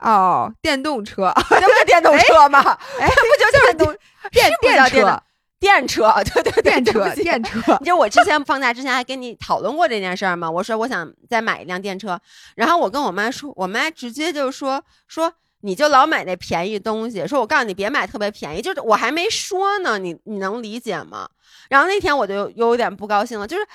[0.00, 2.60] 哦，电动车， 这不是电动车吗？
[3.00, 3.96] 哎， 不就电动
[4.30, 5.22] 电电车？
[5.60, 7.58] 电车，对对电车，电车。
[7.80, 10.48] 你知道我之前放假之前还跟你讨论过这件事儿吗？
[10.48, 12.20] 我说我想再买一辆电车，
[12.54, 15.32] 然后我跟我妈说，我妈直接就说说。
[15.60, 21.28] 你就老买那便宜东西，说我告诉你别买特别便宜，就是我还没说呢，你你能理解吗？
[21.68, 23.66] 然后那天我就有点不高兴了，就是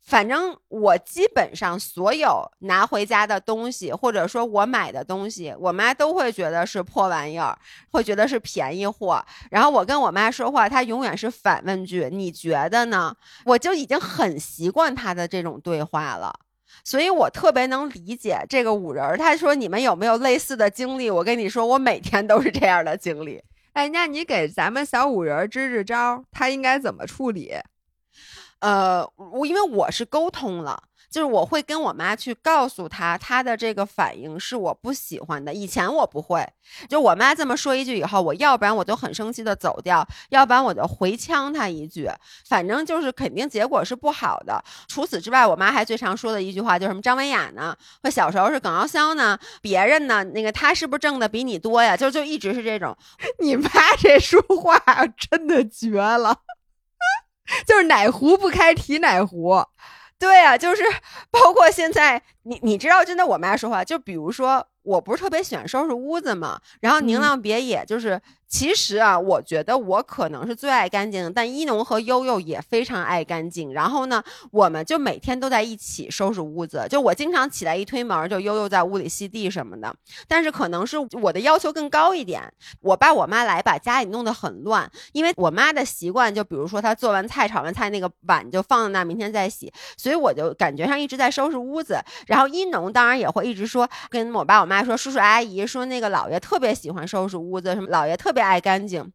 [0.00, 7.58] 反正我基本上所有拿回家的东西，或者说我买的东西，我妈都会觉得是破玩意儿，
[7.90, 9.24] 会觉得是便宜货。
[9.50, 13.16] 然后我跟我妈说话，她永远是反问句，你觉得呢？
[13.44, 16.32] 我就已经很习惯她的这种对话了。
[16.84, 19.16] 所以我特别能理解这个五人儿。
[19.16, 23.42] 他说：“你们有没有类似的经历？”我跟你说，我每天都是这样的经历。
[23.72, 27.54] 哎，那你给咱们小五人支支招，他应该怎么处理？
[28.60, 30.84] 呃，我因为我是沟通了。
[31.14, 35.54] 就是我会跟我妈去告诉她，她的这个反应是我不喜欢的。
[35.54, 36.44] 以前我不会，
[36.88, 42.10] 就我妈这么说一句以后，我要不然我就很生气的走掉，要不然我就回呛她一句，
[42.48, 44.60] 反正就是肯定结果是不好的。
[44.88, 51.96] 除此之外，我妈还最常说的一句话就是什么张文雅呢，或小时候是耿傲潇呢，别人呢，那个他是不是挣的比你多呀？
[51.96, 52.96] 就就一直是这种。
[53.38, 54.76] 你妈这说话
[55.16, 56.40] 真的绝了，
[57.68, 59.64] 就是哪壶不开提哪壶。
[60.24, 60.82] 对啊，就是
[61.30, 73.72] 包括现在，你你知道，真的，我妈说话，就比如说，我不是特别喜欢收拾屋子嘛，然后宁浪别野就是其实啊，我觉得我可能是最爱干净的，但一农和悠悠也非常爱干净。
[73.72, 74.22] 然后呢，
[74.52, 76.86] 我们就每天都在一起收拾屋子。
[76.88, 79.92] 就我经常起来一推门，就悠悠在屋里吸地什么的。
[80.28, 82.42] 但是可能是我的要求更高一点，
[82.80, 89.72] 我爸我妈来把家里弄得很乱，因为我妈的习惯，就比如说她做完菜、炒完菜那个碗就放在那，明天再洗。
[89.96, 91.98] 所以我就感觉上一直在收拾屋子。
[92.28, 98.43] 然后一农当然也会一直说，跟我爸我妈说，叔叔阿姨说那个姥爷特别喜欢收拾屋子，什么姥爷特别。
[98.44, 99.12] 爱干净，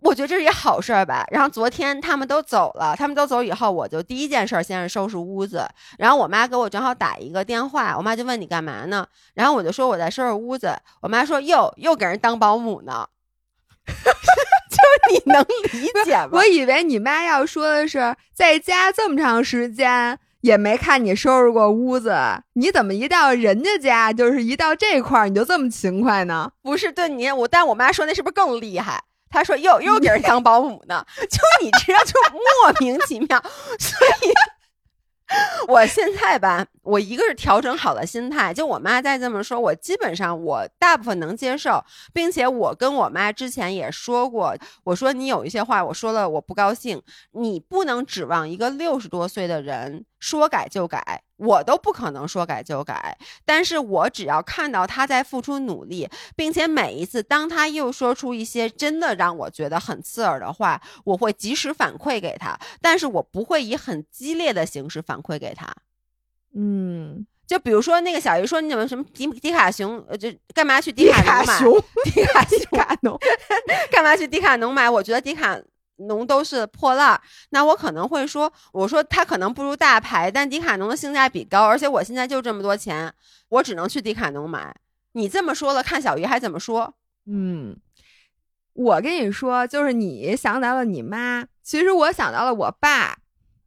[0.00, 1.26] 我觉得这是一好事儿吧。
[1.30, 5.68] 然后昨天他们都走了，他们都走以后，我就第一件事儿先是收拾屋子。
[5.98, 9.06] 然后我妈给我正好打一个电话，我妈就问你干嘛呢？
[9.34, 10.76] 然后我就说我在收拾屋子。
[11.00, 13.06] 我妈说又又给人当保姆呢，
[13.86, 15.42] 就是你能
[15.72, 16.30] 理解吗？
[16.38, 22.16] 我以为你妈要说的是在家这么长时间也没看你收拾过屋子，
[22.54, 26.52] 你怎么一到人家家就是一到这块儿你就这么勤快呢？
[26.62, 29.02] 不是对你我，但我妈说那是不是更厉害？
[29.28, 33.42] 她说又又给人当保姆呢， 就你这样就莫名其妙，
[33.78, 34.32] 所以。
[35.66, 47.02] 我现在吧，我一个是调整好了心态，就我妈再这么说，我基本上我大部分能接受，并且我跟我妈之前也说过，我说你有一些话我说了我不高兴，
[47.32, 51.22] 你不能指望一个六十多岁的人说改就改。
[51.36, 65.74] 我都不可能说改就改，但是我只要看到他在付出努力，并且每一次当他又说出一些真的让我觉得很刺耳的话，我会及时反馈给他，但是我不会以很激烈的形式反馈给他。
[66.54, 71.60] 嗯，就比如说那个小鱼说你怎么什么迪迪卡熊，呃，就干嘛去迪卡侬买？
[72.10, 73.18] 迪卡迪卡侬，
[73.92, 74.88] 干嘛去迪卡侬买？
[74.88, 75.60] 我觉得迪卡。
[75.96, 77.20] 农都是破烂，
[77.50, 83.12] 那我可能会说，我说它可能不如大牌，但迪卡侬的性价比高，而且我现在就这么多钱，
[83.48, 84.74] 我只能去迪卡侬买。
[85.12, 86.94] 你这么说了，看小鱼还怎么说？
[87.26, 87.76] 嗯，
[88.74, 93.18] 我跟你说，就是你想到了你妈，其实我想到了我爸。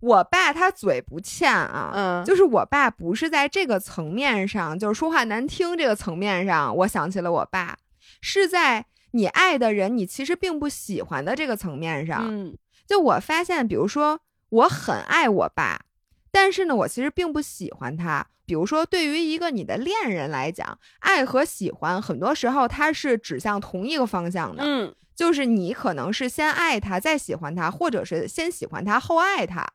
[0.01, 7.75] 我爸他嘴不欠啊，嗯，就是我爸不是在这个层面上，就是说话难听这个层面上，我想起了我爸
[8.21, 8.85] 是在。
[9.11, 12.55] 你爱的人，你其实并不喜欢的这个层面上，嗯，
[12.85, 15.81] 就我发现，比如说我很爱我爸，
[16.31, 18.27] 但是呢，我其实并不喜欢他。
[18.45, 29.67] 比如说，对于一个你的恋人来讲，爱和喜欢很多时候它是指向同一个方向的，嗯，就是你可能是先爱他，再喜欢他，或者是先喜欢他后爱他，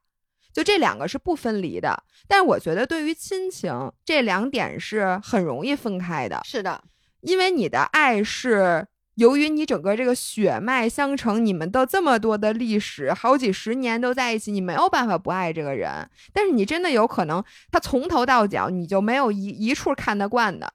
[0.53, 2.03] 就这两个是不分离的。
[2.27, 6.41] 但是我觉得，对于亲情，这两点是很容易分开的。
[6.45, 6.83] 是的，
[7.21, 8.87] 因为你的爱是。
[9.15, 16.09] 由于你整个这个血脉相承，你们的这么多的历史，好几十年都在一起，你没有办法不爱这个人。
[16.33, 20.73] 但是你真的有可能，他从头到脚你就没有一一处看得惯的。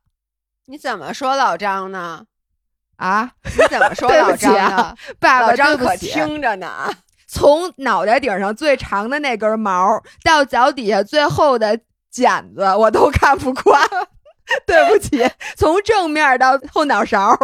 [0.67, 2.25] 你怎么说老张呢？
[2.95, 3.31] 啊？
[3.43, 4.95] 你怎么说老张呢？
[5.19, 6.89] 爸爸张可听着呢。
[7.27, 11.79] 从脑袋顶上最长的那根毛到脚底下最后的
[12.09, 13.81] 茧子，我都看不惯。
[14.65, 15.23] 对不起，
[15.55, 17.37] 从正面到后脑勺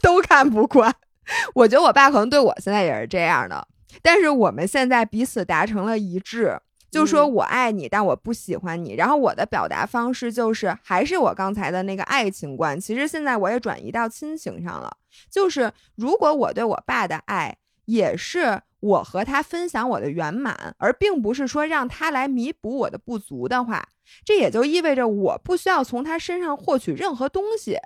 [0.00, 0.94] 都看不惯。
[1.54, 3.66] 我觉得我爸可能对我现在也是这样的，
[4.02, 6.58] 但是我们现在彼此达成了一致，
[6.90, 8.94] 就说我爱你，但我不喜欢你。
[8.94, 12.80] 然后我的表达方式就是还是我刚才的那个爱情观。
[12.80, 14.96] 其实现在我也转移到亲情上了，
[15.30, 17.56] 就是如果我对我爸的爱
[17.86, 18.62] 也是。
[18.82, 23.86] 我和他分享我的圆满，而并不是说让他来弥补我的不足的话，
[24.24, 27.78] 这也就意味着我不需要从他身上获取任何东西。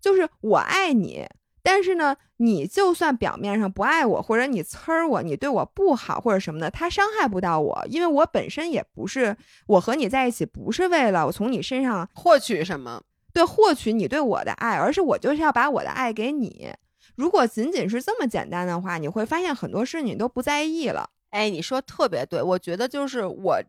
[0.00, 1.26] 就是我爱你，
[1.62, 9.36] 但是呢，你就算表面上不爱我，或者你呲儿我，你对我不好或者什么的，他伤害不到我，因为我本身也不是
[9.66, 13.02] 我和你在一起不是为了我从你身上获取什么，
[13.34, 16.72] 对，获取你对我的爱，而是我就是要把我的爱给你。
[17.14, 21.10] 如果仅仅是这么简单的话，你会发现很多事你都不在意了。
[21.28, 23.62] 哎，你说特别对，我觉得就是我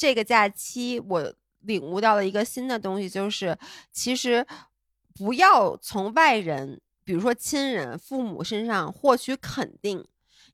[0.00, 1.30] 这个假期我
[1.60, 3.54] 领悟到了一个新的东西，就是
[3.92, 4.46] 其实
[5.14, 10.02] 不要从外人，比如说亲人、父母身上获取肯定，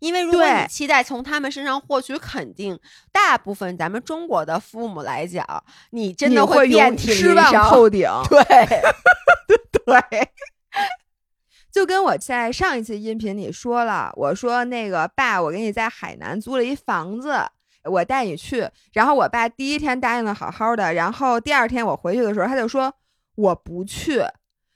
[0.01, 2.77] 因为如果你期待从他们身上获取肯定，
[3.13, 5.47] 大部分咱们中国的父母来讲，
[5.91, 8.05] 你真的会遍体失望透顶。
[8.29, 8.43] 对，
[9.87, 10.29] 对。
[11.71, 17.47] 就跟我在上一期音频里说了，我说那个爸，我给你在海南租了一房子，
[17.87, 18.69] 我带你去。
[18.93, 22.93] 然后我爸第一天答应的好好的，然后第二天我回去的时候，他就说
[23.37, 24.23] 我不去。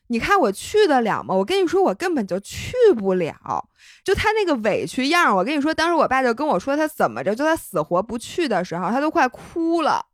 [0.08, 1.32] 你看我去得了吗？
[1.32, 3.34] 我跟你说，我根本就去不了。
[4.02, 10.04] 就他那个委屈样，我跟你说，当时我爸就跟我说他怎么着，就他死活不去的时候，他都快哭了，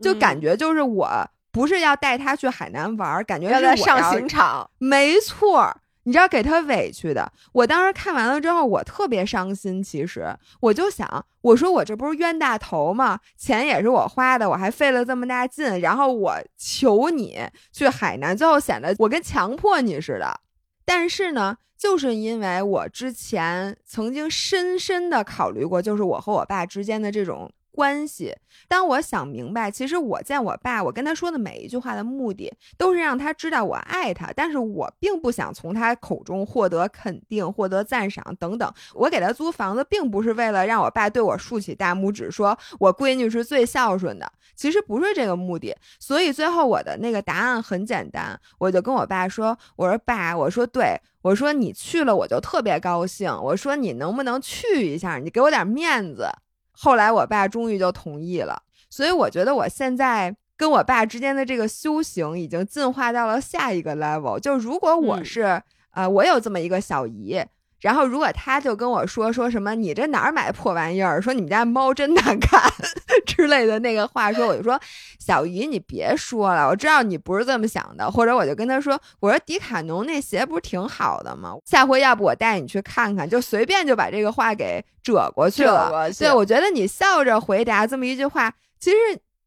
[0.00, 1.10] 就感觉就是我
[1.52, 4.70] 不是要带他去海南玩，感觉要在上刑场。
[4.78, 5.76] 没错。
[6.04, 7.32] 你知道给他委屈的。
[7.52, 9.82] 我当时看完了之后，我特别伤心。
[9.82, 13.18] 其实我就想，我说我这不是冤大头吗？
[13.36, 17.40] 钱也是我花的，我还费了这么大劲，然后我求你
[17.72, 20.40] 去海南，最后显得我跟强迫你似的。
[20.84, 27.50] 但是呢，就是因为我之前曾经深深的考虑过，就是我和我爸之间的这种。
[27.74, 28.32] 关系，
[28.68, 38.72] 当我想明白，其实我见我爸，我跟他说的每一句话的目的，都是让他知道我爱他，但是我并不想从他口中获得肯定、获得赞赏等等。
[38.94, 45.76] 我给他租房子，并不是为了让我爸对我竖起大拇指，说我闺女是最孝顺的，其实不是这个目的。
[45.98, 56.28] 所以最后我的那个答案很简单，我就跟我爸说：“我说爸，我说对，我说你去了我就特别高兴，我说你能不能去一下，你给我点面子。”
[56.76, 64.38] 后来我爸终于就同意了，所以我觉得我现在跟我爸之间的这个修行已经进化到了下一个 level。
[64.38, 65.62] 就如果我是
[65.92, 67.40] 呃，我有这么一个小姨。
[67.84, 72.58] 然后，如果他就跟我说说什么你这哪儿买破玩意儿，说你们家猫真难看
[73.26, 74.80] 之类的那个话，说我就说
[75.18, 78.10] 小姨你别说了，我知道你不是这么想的。
[78.10, 81.56] 或者我就跟他说，我说迪卡侬那鞋不是挺好的吗？
[81.66, 86.10] 下回要不我带你去看看，就随便就把这个话给遮过去了。
[86.18, 88.96] 对，我觉得你笑着回答这么一句话，其实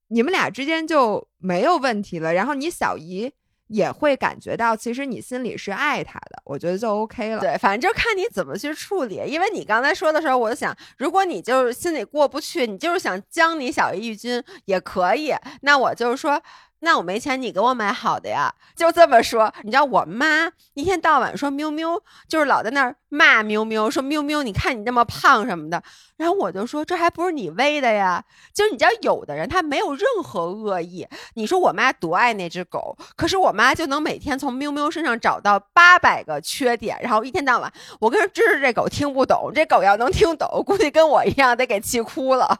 [0.10, 2.32] 你们俩之间就没有问题了。
[2.36, 3.32] 然后你小姨。
[3.68, 7.40] 也会感觉到，其实你心里是爱他的，我觉得就 OK 了。
[7.40, 9.22] 对，反正就看你怎么去处理。
[9.28, 15.34] 因为你刚才说的时候，我就想，如果你就是心里过不去，你就是想将你小姨君也可以。
[15.62, 16.42] 那我就是说。
[16.80, 19.52] 那我没钱，你给我买好的呀，就这么说。
[19.64, 25.82] 你知道我妈一天到晚说喵喵，就是老在那儿骂喵喵，说喵喵，你看你那么胖什么的。
[26.18, 28.24] 然后我就说，这还不是你喂的呀？
[28.54, 31.08] 就是你知道，有的人他没有任何恶意。
[31.36, 42.58] 你说我妈多爱那只狗，可是我妈就能每天从喵喵身上找到八百个缺点，然后一天到晚，我跟人支持这狗听不懂，这狗要能听懂，估计跟我一样得给气哭了。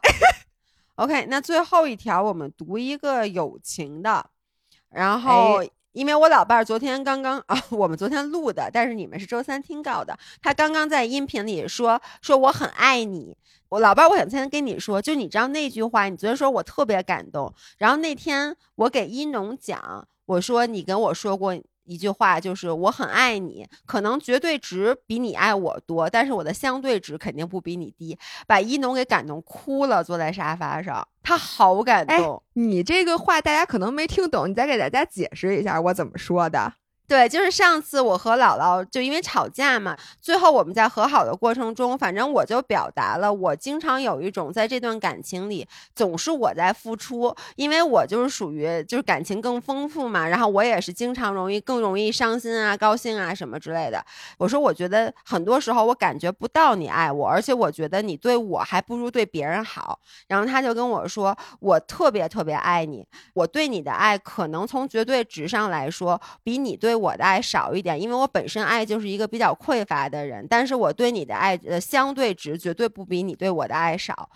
[0.98, 4.30] OK，那最后一条我们读一个友情的，
[4.90, 13.36] 然后因为我老伴儿昨天刚刚啊， 我们昨天录的，但是你们是周三听到的，他刚刚在音频里说说我很爱你，
[13.68, 21.56] 我老伴儿，我想先跟你说，就你知道那句话，你昨天说我特别感动，然后那天我给一农讲，我说你跟我说过。
[21.88, 32.42] 一句话就是我很爱你，可能绝对值比你爱我多，但是我的相对值肯定不比你低，把一农给感动哭了，坐在沙发上，他好感动。
[32.52, 36.74] 你这个话大家可能没听懂，你再给大家解释一下我怎么说的。
[37.08, 54.04] 对，就是上次我和姥姥就因为吵架嘛，最后我们在和好的过程中，反正我就表达了，我经常有一种在这段感情里总是我在付出，因为我就是属于就是感情更丰富嘛，然后我也是经常容易更容易伤心啊、高兴啊什么之类的。
[54.36, 59.98] 我说我觉得很多时候我感觉不到你爱我，而且我觉得你对我还不如对别人好。
[60.26, 66.97] 然后他就跟我说，我特别特别爱你，我对你的爱可能从绝对值上来说比你对。
[66.98, 74.28] 我的爱少一点，因为我本身爱就是一个比较匮乏的人，但是我对你的爱呃相对值绝对不比你对我的爱少。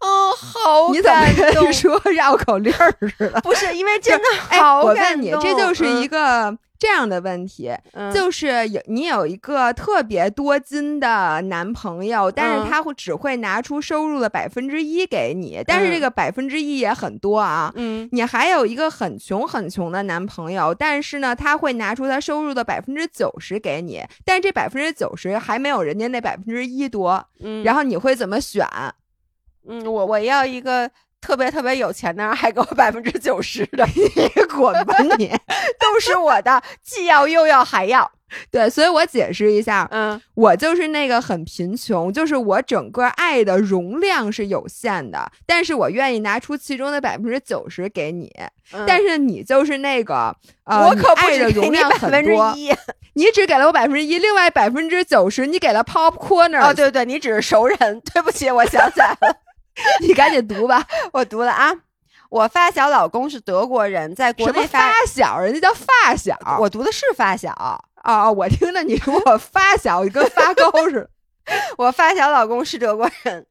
[0.00, 4.24] 哦，好感动，说绕口令儿似的，不是因为真的
[4.58, 4.90] 好感动。
[4.90, 6.56] 我问你，这就是一个。
[6.78, 7.70] 这样的问题，
[8.12, 17.72] 就是有你有一个特别多金的男朋友，但是他会只会拿出收入的百分之一给你，但是这个百分之一也很多啊。
[17.76, 27.26] 嗯，你还有一个很穷很穷的男朋友，但是呢，他会拿出他收入的百分之九十给你，但这百分之九十还没有人家那百分之一多。
[27.40, 28.66] 嗯，然后你会怎么选？
[29.68, 30.90] 嗯，我我要一个。
[31.20, 35.28] 特别特别有钱的人还给我百分之九十的，你滚吧你，
[35.78, 38.10] 都是我的，既要又要还要。
[38.50, 48.32] 对，所以我解释一下，嗯，我就是那个很贫穷，就是我整个爱的容量是有限的，但是我愿意拿出其中的百分之九十给你，
[48.84, 52.52] 但是你就是那个，呃，我可爱的容量很多，
[53.14, 59.36] 你只给了我百分之一，另外百分之九十你给了 Popcorner，哦，对对，你只是熟人，对不起，我想起来了。
[60.00, 61.72] 你赶紧读吧， 我读了啊。
[62.28, 66.36] 我发小老公是德国人，在国内发小，人家叫发小。
[66.60, 67.52] 我读的是发小
[68.02, 71.10] 啊，我听着你说我发小跟发糕似的。
[71.78, 73.46] 我发小老公是德国人，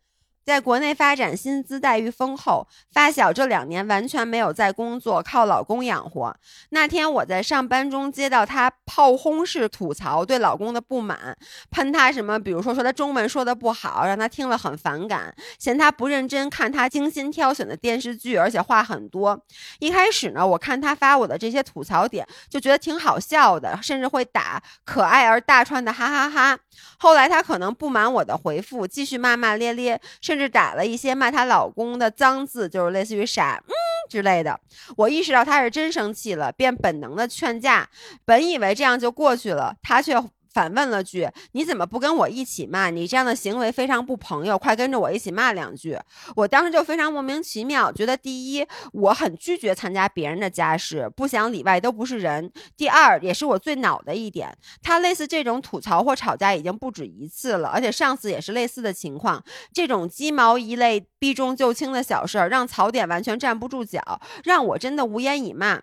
[0.45, 2.67] 在国内发展，薪资待遇丰厚。
[2.93, 6.35] 发小这两年完全没有在工作，靠老公养活。
[6.69, 11.35] 那天我在上班中接到她炮轰式吐槽，对老公的不满，
[11.71, 12.39] 喷他什么？
[12.39, 19.43] 比如说说他中文说的不好，让他听了很反感，嫌他不认真看他精心挑选的电视剧，而且话很多。
[19.79, 26.59] 一开始呢，我看他发我的这些吐槽点，就觉得挺好笑的，甚至会打可爱而大串的哈哈哈。
[26.99, 30.34] 后来他可能不满我的回复，继续骂骂咧咧，甚。
[30.35, 33.71] 甚至打了一些骂她老公的脏字，就是类似于“傻”嗯
[34.09, 34.59] 之类的。
[34.97, 37.89] 我意识到她是真生气了，便本能的劝架。
[38.25, 40.21] 本以为这样就过去了，她却。
[40.55, 42.89] 反问了句：“你怎么不跟我一起骂？
[42.89, 45.99] 你这样的行为非常不朋友，快跟着我一起骂两句。”
[46.33, 52.47] 我当时就非常莫名其妙，觉得第一，我很拒绝参加别人的家事，不想里外都不是人；
[52.77, 59.43] 第二，也是我最恼的一点，他类似这种吐槽或吵架已经不止一次了，而且上次也是类似的情况。
[59.73, 65.81] 这种鸡毛一类、避重就轻的小事儿，让槽点完全站不住脚，让我真的无言以骂。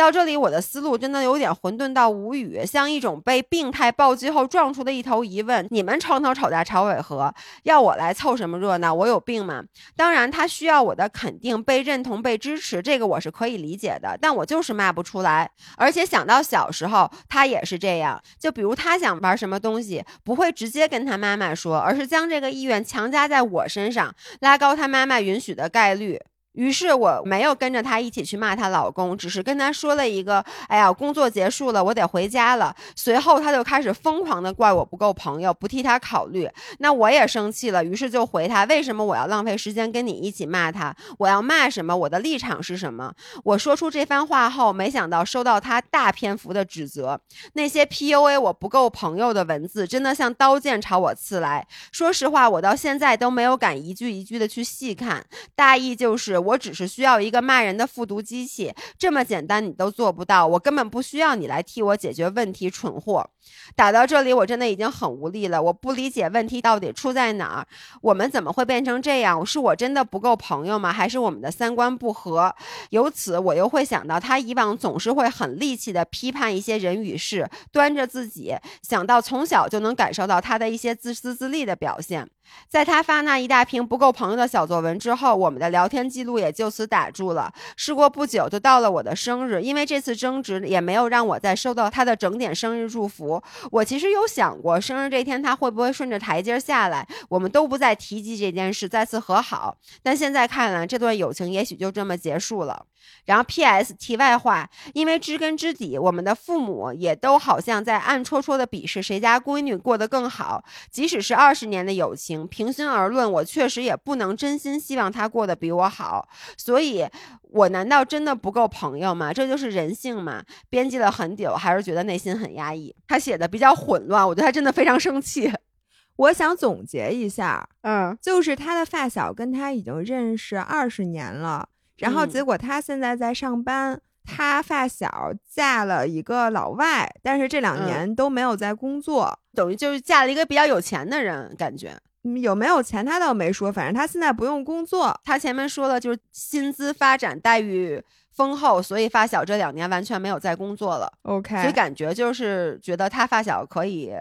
[0.00, 7.34] 到这里，我的思路真的有点混沌到无语，像一种被病态暴击后撞出的一头疑问：你们床头吵架吵尾和，
[7.64, 8.94] 要我来凑什么热闹？
[8.94, 9.62] 我有病吗？
[9.94, 14.16] 当然，他需要我的肯定、被认同、被支持，这个我是可以理解的。
[14.18, 18.18] 但我就是骂不出来，而且想到小时候，他也是这样。
[18.38, 26.18] 就比如他想玩什么东西，不会直接跟他妈妈说，而是将这个意愿强加在我身上，拉高他妈妈允许的概率。
[26.52, 36.48] 于是我没有跟着她一起去骂她老公，只是跟她说了一个：“哎呀，工作结束了，我得回家了。”随后她就开始疯狂的怪我不够朋友，不替她考虑。
[36.78, 40.94] 那我也生气了，于是就回她：“为什么我要浪费时间跟你一起骂他？
[41.18, 41.96] 我要骂什么？
[41.96, 43.12] 我的立场是什么？”
[43.44, 47.20] 我说出这番话后，没想到收到她大篇幅的指责，
[47.52, 51.66] 那些 PUA 我不够朋友的文字，真的像刀剑朝我刺来。
[51.92, 55.24] 说实话，我到现在都没有敢一句一句的去细看，
[55.54, 56.39] 大意就是。
[56.40, 63.28] 我只是需要一个骂人的复读机器，这么简单你都做不到，我根本不需要你来替我解决问题，蠢货！
[63.74, 65.60] 打到这里，我真的已经很无力了。
[65.60, 67.66] 我不理解问题到底出在哪儿，
[68.02, 69.44] 我们怎么会变成这样？
[69.44, 70.92] 是我真的不够朋友吗？
[70.92, 72.54] 还是我们的三观不合？
[72.90, 82.28] 由此，我又会想到他以往总是会很戾气的批判一些人与事，端着自己，想到从小就能感受到他的一些自私自利的表现。
[82.68, 87.52] 在他发那一大瓶不够朋友的小作文之后，我们的聊天记录也就此打住了。
[87.76, 93.42] 事过不久，就到了我的生日，因为这次争执也没有让我再收到他的整点生日祝福。
[93.70, 99.76] 我其实有想过，生日这天他会不会顺着台阶下来，我们都不再提及这件事，再次和好。
[100.02, 102.86] 但现在看来，这段友情也许就这么结束了。
[103.26, 103.94] 然后，P.S.
[103.94, 110.64] 题外话，因为知根知底，我们的父母也都好像在暗戳戳的鄙视谁家闺女过得更好。
[110.90, 116.28] 即使是二十年的友情，平心而论，我确实也不能真心希望她过得比我好。
[116.56, 117.06] 所以，
[117.42, 119.32] 我难道真的不够朋友吗？
[119.32, 120.42] 这就是人性嘛。
[120.68, 122.94] 编辑了很久，还是觉得内心很压抑。
[123.06, 125.50] 他写的比较混乱，我觉得他真的非常生气。
[126.16, 131.69] 我想总结一下，嗯，就是他的发小跟他已经认识二十年了。
[132.00, 141.96] 然后结果他现在在上班，他发小嫁了一个老外，但是这两年都没有在工作，等于就是嫁了一个比较有钱的人，感觉
[142.42, 145.18] 有没有钱他倒没说，反正他现在不用工作。
[145.24, 151.10] 他前面说了就是薪资发展待遇丰厚，所以发小这两年完全没有在工作了。
[151.22, 154.12] OK，所以感觉就是觉得他发小可以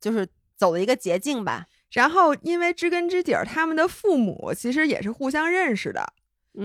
[0.00, 0.26] 就是
[0.56, 1.66] 走了一个捷径吧。
[1.92, 6.06] 然后因为知根知底儿，他们的父母其实也是互相认识的。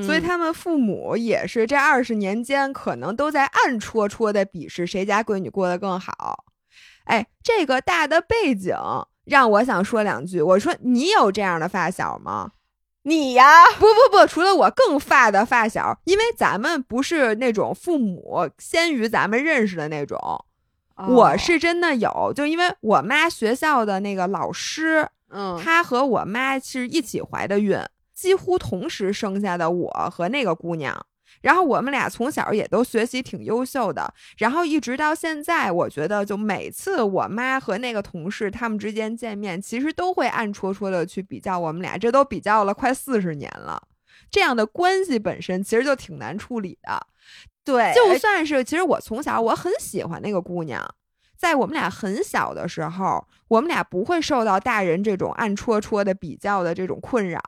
[0.01, 6.45] 所以他们父母也是这二十年间，可能都在暗戳戳的鄙视谁家闺女过得更好。
[7.03, 8.75] 哎，这个大的背景
[9.25, 10.41] 让我想说两句。
[10.41, 12.53] 我说你有这样的发小吗？
[13.03, 13.65] 你呀？
[13.77, 20.17] 不不不，除了我更发的发小，因为咱们不是那种父母先于咱们认识的那种。
[21.09, 27.77] 我是真的有，就因为我妈学校的那个老师，嗯，她和我妈是一起怀的孕。
[28.23, 31.05] 几乎同时生下的我和那个姑娘，
[31.41, 43.83] 然后我们俩从小也都学习挺优秀的，然后一直到现在，我觉得就每次我妈和那个同事他们之间见面，其实都会暗戳戳的去比较我们俩，这都比较了快四十年了，
[44.31, 47.05] 这样的关系本身其实就挺难处理的。
[47.65, 50.81] 对，就算是其实我从小我很喜欢那个姑娘。
[51.37, 57.41] 在我们俩很小的时候，我们俩不会受到大人这种暗戳戳的比较的这种困扰，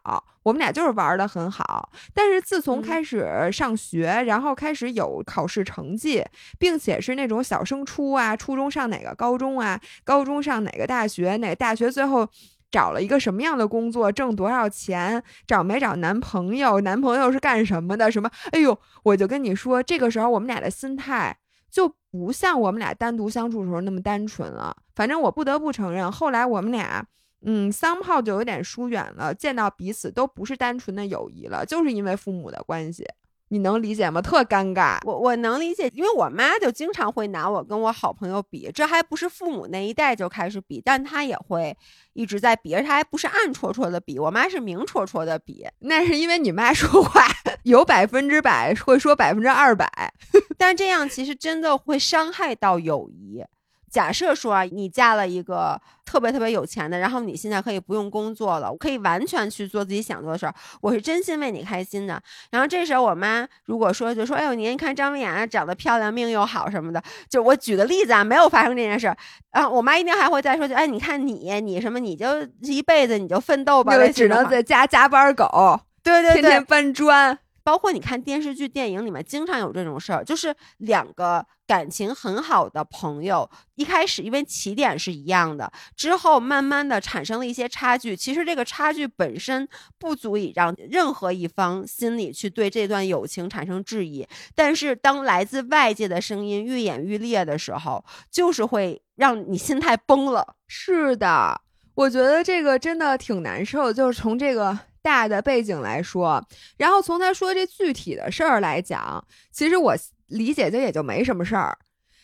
[0.43, 1.89] 我们俩就是玩的很好。
[2.13, 6.23] 但是自从开始上学，然后开始有考试成绩，
[6.59, 12.27] 并且是那种小升初啊，初中上哪个高中啊，高中上哪个大学，哪个大学最后。
[12.71, 18.29] 找了一个什么样的工作，挣多少钱，找没找男朋友，男朋友是干什么的，什么？
[18.51, 21.37] 哎呦，我就跟你说，这个时候我们俩的心态
[21.71, 24.75] 就不像我们俩单独相处的时候那么单纯了。
[24.95, 27.05] 反正我不得不承认，后来我们俩，
[27.41, 33.05] 嗯，三炮就有点疏远了，见到彼此都不是单纯的友谊了，就是因为父母的关系。
[33.49, 34.21] 你能理解吗？
[34.21, 34.97] 特尴尬。
[35.05, 41.75] 我我能理解，因为我妈就经常会拿我跟我好朋友比，这还不是父母那一代就开始比，但她也会
[42.13, 45.65] 一直在比，而她还不是暗戳戳的比，我妈是明戳戳的比。
[45.79, 47.25] 那是因为你妈说话
[47.63, 50.13] 有百分之百会说百分之二百，
[50.57, 53.43] 但这样其实真的会伤害到友谊。
[53.89, 62.21] 假设说啊，你嫁了一个特别特别有钱的，然后你现在可以不用工作了，我可以完全去做自己想做的事儿，我是真心为你开心的。
[62.51, 69.17] 然后这时候我妈如果说就说，哎呦，您看张文雅长得漂亮，命又好什么的，就我举个例子啊，没有发生这件事儿
[69.51, 72.27] 啊，我妈一定还会再说，就哎，你看你你什么，你就
[72.61, 77.39] 一辈子你就奋斗吧，只能在家加班狗，对对对，天天搬砖。
[77.65, 88.15] 包括你看电视剧、电影里面，经常有这种事儿，就是两个感情很好的朋友，一开始因为起点是一样的，之后慢慢的产生了一些差距。
[88.15, 100.55] 其实这个差距本身不足以让任何一方心里去对这段友情产生质疑，但是当来自外界的声音愈演愈烈的时候，就是会让你心态崩了。
[100.67, 101.59] 是的，
[101.95, 104.77] 我觉得这个真的挺难受，就是从这个。
[105.05, 106.43] 大的背景来说，
[106.77, 109.95] 然后从他说这具体的事儿来讲，其实我
[110.29, 111.77] 理解就也就没什么事儿。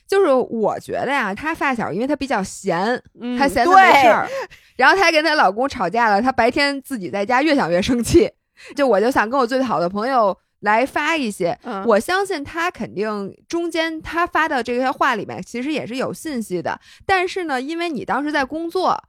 [0.08, 3.00] 就是我觉得呀，她发小因为她比较闲，
[3.38, 4.28] 她闲的没事儿，
[4.76, 8.32] 然后她跟她老公吵架了，她白天自己在家越想越生气。
[8.76, 19.02] 就我就想跟我最好的朋友来发一些，我相信她肯定中间她发的这些话里面其实也是有信息的，但是呢，因为你当时在工作。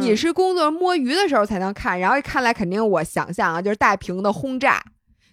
[0.00, 4.82] 你是工作摸鱼的时候才能看，然后看来肯定我想象啊，就是大屏的轰炸，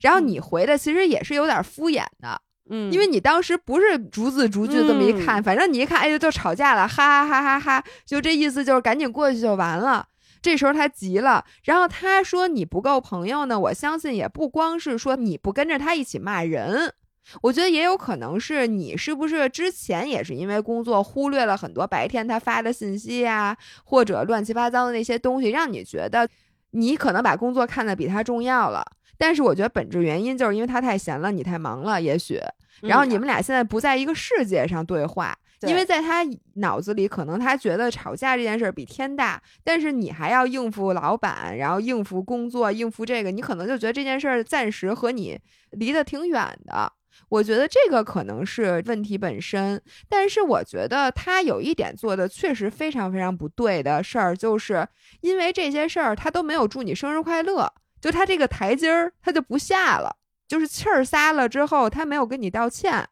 [0.01, 10.07] 然后你回的其实也是有点敷衍的，嗯，因为你当时不是逐字逐句这么一看，反正你一看，哎呦，就吵架了，哈哈哈哈哈，就这意思，就是赶紧过去就完了。
[10.41, 16.93] 这时候他急了，然后他说你不够朋友呢，我相信也不光是说你不跟着他一起骂人。
[17.41, 26.27] 我觉得也有可能是你是不是之前也是因为工作忽略了很多白天他发的信息呀，或者乱七八糟的那些东西，让你觉得
[26.71, 28.83] 你可能把工作看得比他重要了。
[29.17, 32.39] 但是我觉得本质原因就是因为他太闲了，你太忙了，也许。
[32.81, 36.23] 然后你们俩现在不在一个世界上对话，因为在他
[36.57, 45.39] 脑子里可能他觉得吵架这件事儿比天大，但是你还要应付老板，然后应付工作，应付这个，你可能就觉得这件事儿暂时和你
[45.71, 46.93] 离得挺远的。
[47.29, 54.87] 我觉得这个可能是问题本身，但是我觉得他有一点做的确实非常非常不对的事儿，就是
[55.21, 60.15] 因为这些事儿他都没有祝你生日快乐，就他这个台阶儿他就不下了，
[60.47, 63.07] 就是气儿撒了之后他没有跟你道歉。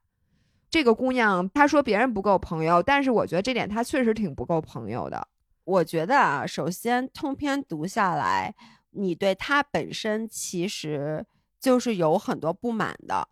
[0.67, 5.25] 这个姑娘她说别人不够朋友，但是我觉得这点她确实挺不够朋友的。
[5.63, 8.53] 我觉得啊，首先通篇读下来，
[8.91, 11.25] 你对她本身其实
[11.61, 13.27] 就是有很多不满的。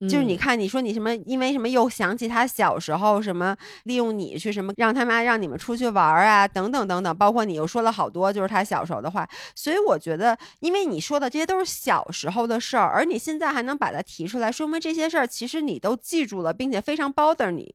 [0.00, 17.74] 就是你看，你说你什么，因为什么又想起他小时候什么利用你去什么让他妈让你们出去玩啊，等等等等，包括你又说了好多就是他小时候的话，所以我觉得，因为你说的这些都是小时候的事儿，而你现在还能把它提出来，说明这些事儿其实你都记住了，并且非常 bother 你。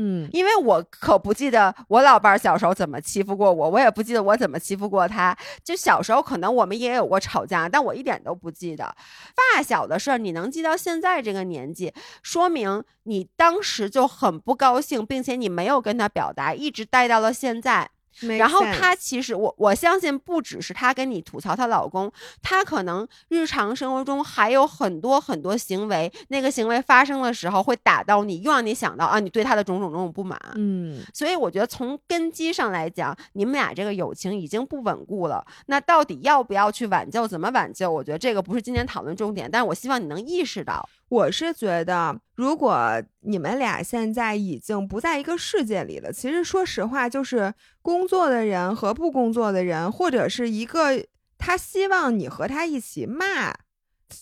[0.00, 5.36] 嗯，因为我可不记得我老伴儿小时候怎么欺负过我，我也不记得我怎么欺负过他。
[5.64, 8.94] 就小时候可能我们也有过吵架，但我一点都不记得。
[9.34, 11.92] 发小的事儿你能记到现在这个年纪，
[12.22, 17.90] 说明你当时就很不高兴，并且你没有跟他表达，一直带到了现在。
[18.38, 22.10] 然后她其实我我相信不只是她跟你吐槽她老公，
[22.42, 30.38] 她可能日常生活中还有很多很多行为，那个行为发生的时候会打到你，又让你想到啊，你对她的种种种种不满。
[30.54, 35.44] 嗯，所以我觉得从根基上来讲，你们俩这个友情已经不稳固了。
[35.66, 37.26] 那到底要不要去挽救？
[37.26, 37.90] 怎么挽救？
[37.90, 40.88] 我觉得这个不是今天讨论重点，但是我希望你能意识到。
[41.08, 51.02] 我是觉得，如果你们俩现在已经不在一个世界里了，其实说实话，就是工作的人和不工作的人，或者是一个
[51.38, 53.54] 他希望你和他一起骂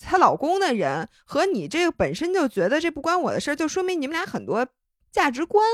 [0.00, 4.66] 她老公的人，和你这个本身就觉得这不关我的事儿，就说明你们俩很多
[5.10, 5.66] 价值观，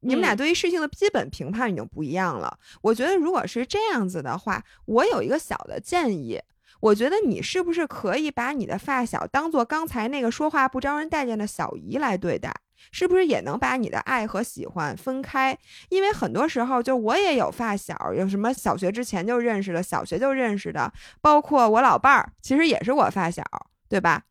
[0.00, 2.58] 你们俩对于事情的基本评判已经不一样了。
[2.82, 6.40] 我觉得，如果是这样子的话，我有一个小的建议。
[6.80, 12.54] 我觉得你是不是可以把你的发小当做刚才那个说话不招人待见的小姨来对待？
[12.92, 15.58] 是不是也能把你的爱和喜欢分开？
[15.88, 23.42] 因为很多时候，就我也有发小，有什么小学之前就认识的，小学就认识的，包括我老伴儿，其实也是我发小，
[23.88, 24.22] 对吧？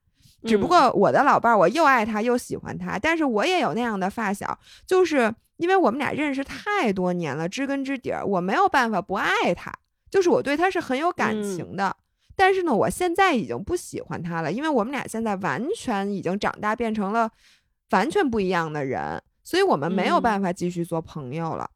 [0.46, 9.74] 只不过我的老伴儿，我又爱他又喜欢他，但是我也有那样的发小，就是因为我们俩认识太多年了，知根知底儿，我没有办法不爱他，
[10.10, 11.98] 就是我对他是很有感情的。
[12.36, 17.32] 但是呢，我现在已经不喜欢他了，因为我们俩现在完全已经长大，变成了
[17.92, 21.70] 完全不一样的人，所以我们没有办法继续做朋友了。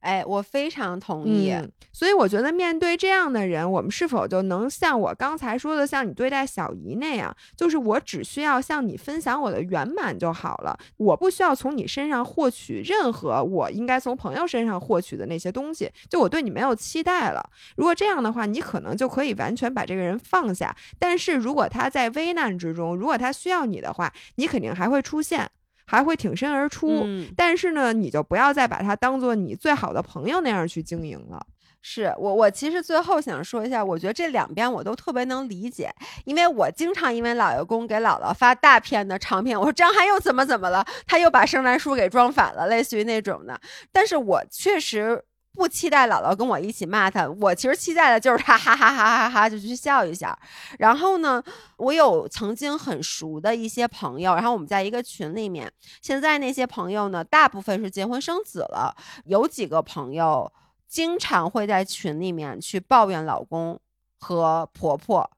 [0.00, 1.54] 哎，我非常同意。
[1.92, 17.50] 所以我觉得，面对这样的人，我们是否就能像我刚才说的，像你对待小姨那样，就是我只需要向你分享我的圆满就好了，我不需要从你身上获取任何我应该从朋友身上获取的那些东西，就我对你没有期待了。
[17.76, 20.74] 如果这样的话，你可能就可以完全把这个人放下。
[20.98, 25.50] 但是如果他在危难之中，如果他需要你的话，你肯定还会出现。
[25.88, 31.44] 还会挺身而出，但是呢，你就不要再把它当做你最好的朋友那样去经营了。
[31.80, 35.90] 是我，我其实最后想说一下，我觉得这两边我都特别能理解，
[36.26, 43.58] 因为我经常因为老爷公给姥姥发大片的长片，我说张翰又怎么怎么了，他又把圣诞树给装反了，类似于那种的。
[43.90, 45.24] 但是我确实。
[45.58, 50.38] 不期待姥姥跟我一起骂他，我其实期待的就是他哈哈哈哈哈就去笑一下。
[50.78, 51.42] 然后呢，
[51.78, 55.68] 我有曾经很熟的一些朋友，然后我们在一个群里面。
[56.00, 58.94] 现在那些朋友呢，大部分是结婚生子了，
[59.24, 60.52] 有几个朋友
[60.86, 63.80] 经常会在群里面去抱怨老公
[64.20, 65.28] 和婆婆。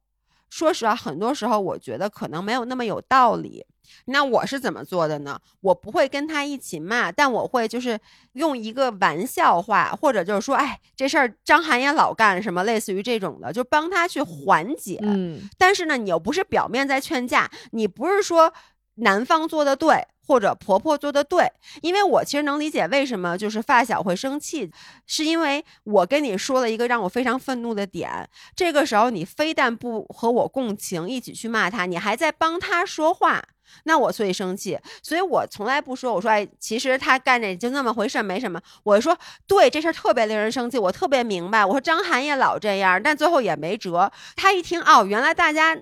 [0.50, 3.64] 说实话，很多时候我觉得可能没有那么有道理。
[4.06, 5.40] 那我是怎么做的呢？
[5.60, 7.98] 我不会跟他一起骂，但我会就是
[8.32, 14.98] 用一个玩笑话，或者就是说，哎，这事儿张涵也老干什么，类似于这种的，就帮他去缓解。
[15.02, 18.52] 嗯，但是呢，你又不是表面在劝架，你不是说
[18.96, 20.06] 男方做的对。
[20.22, 21.50] 或者婆婆做的对，
[21.82, 24.70] 因为我其实能理解为什么就是发小会生气，
[25.04, 28.08] 是因为我跟你说了一个让我非常愤怒的点，
[28.54, 33.42] 这个时候你非但不和我共情，一起去骂他，你还在帮他说话，
[33.84, 38.60] 那我所以生气，所以我从来不说，我说哎，其实他干这就那么回事，没什么。
[38.82, 39.16] 我说
[39.46, 41.64] 对，这事特别令人生气，我特别明白。
[41.64, 44.10] 我说张涵也老这样，但最后也没辙。
[44.36, 45.76] 他一听哦，原来大家。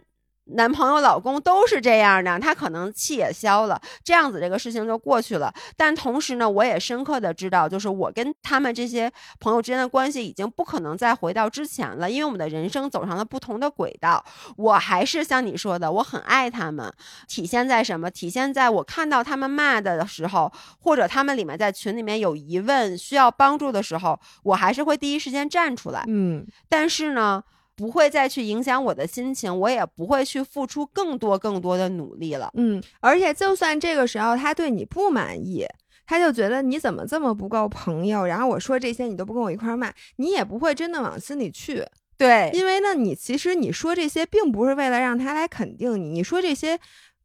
[0.55, 5.53] 男朋友、老公都是这样的，他可能气也消了，这样子这个事情就过去了。
[5.77, 14.25] 但同时呢，我也深刻的知道，就是我跟他们这些朋友之间的关系已经不可能再回到之前了，因为我们的人生走上了不同的轨道。
[14.57, 16.93] 我还是像你说的，我很爱他们，
[17.27, 18.11] 体现在什么？
[18.11, 26.05] 体现在我看到他们骂的时候，或者他们里面在群里面有疑问需要帮助的时候，我还是会第一时间站出来。
[26.09, 27.45] 嗯，但是呢。
[27.79, 32.51] 不会再去影响我的心情，我也不会去付出更多更多的努力了。
[32.55, 35.65] 嗯，而且就算这个时候他对你不满意，
[36.05, 41.87] 他就觉得你怎么这么不够朋友，然后我说这些你都不跟我一块儿骂，你也不会真的往心里去。
[42.17, 46.77] 对，因为呢，你其实你说这些并不是为了让他来肯定你，你说这些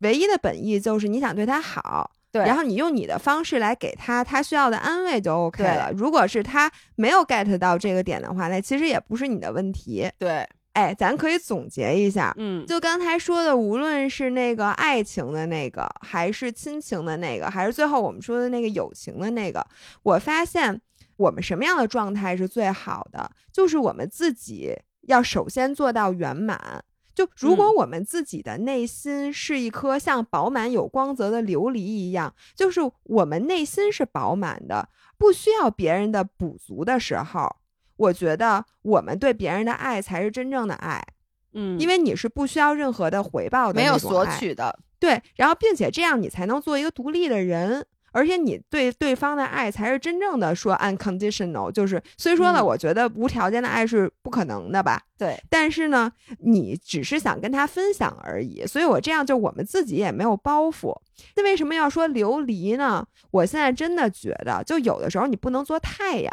[0.02, 2.12] 唯一的本意就是你想对他好。
[2.34, 5.92] 对，然后你用你的方式来给他他需要的安慰就 OK 了。
[5.96, 10.10] 如果是他没有 get 到这个点的话，那其实也不是你的问题。
[10.18, 19.64] 对，哎，咱可以总结一下，嗯，就刚才说的，无论是那个爱情的那个，还是亲情的那个，还是最后我们说的那个友情的那个，
[20.02, 20.82] 我发现
[21.18, 26.84] 我们什么样的状态是最好的，就是我们自己要首先做到圆满。
[27.14, 37.56] 就如果我们自己的内心是一颗像饱满有光泽的琉璃一样，就是我们内心是饱满的，不需要别人的补足的时候，
[37.98, 41.06] 我觉得我们对别人的爱才是真正的爱。
[41.54, 45.22] 嗯，因为你是不需要任何的回报的，没有索取的，对。
[45.36, 47.86] 然后，并且这样你才能做一个独立的人。
[48.14, 55.02] 而且你对对方的爱才是真正的说 unconditional，就是虽说呢，我觉得无条件的爱是不可能的吧？
[55.18, 55.38] 对。
[55.50, 60.96] 但是呢，你只是想跟他分享而已，所以我这样就我们自己也没有包袱。
[61.36, 63.06] 那为什么要说琉璃呢？
[63.32, 66.32] 我现在真的觉得，就有的时候你不能做太阳，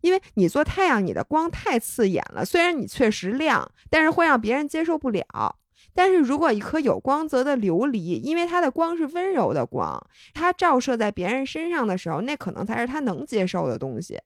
[0.00, 2.44] 因为你做太阳，你的光太刺眼了。
[2.44, 5.56] 虽然你确实亮，但是会让别人接受不了。
[5.94, 10.00] 但是如果一颗有光泽的琉璃，因为它的光是温柔的光，
[10.32, 14.18] 它照射在别人身上的时候，那可能才是他能接受的东西。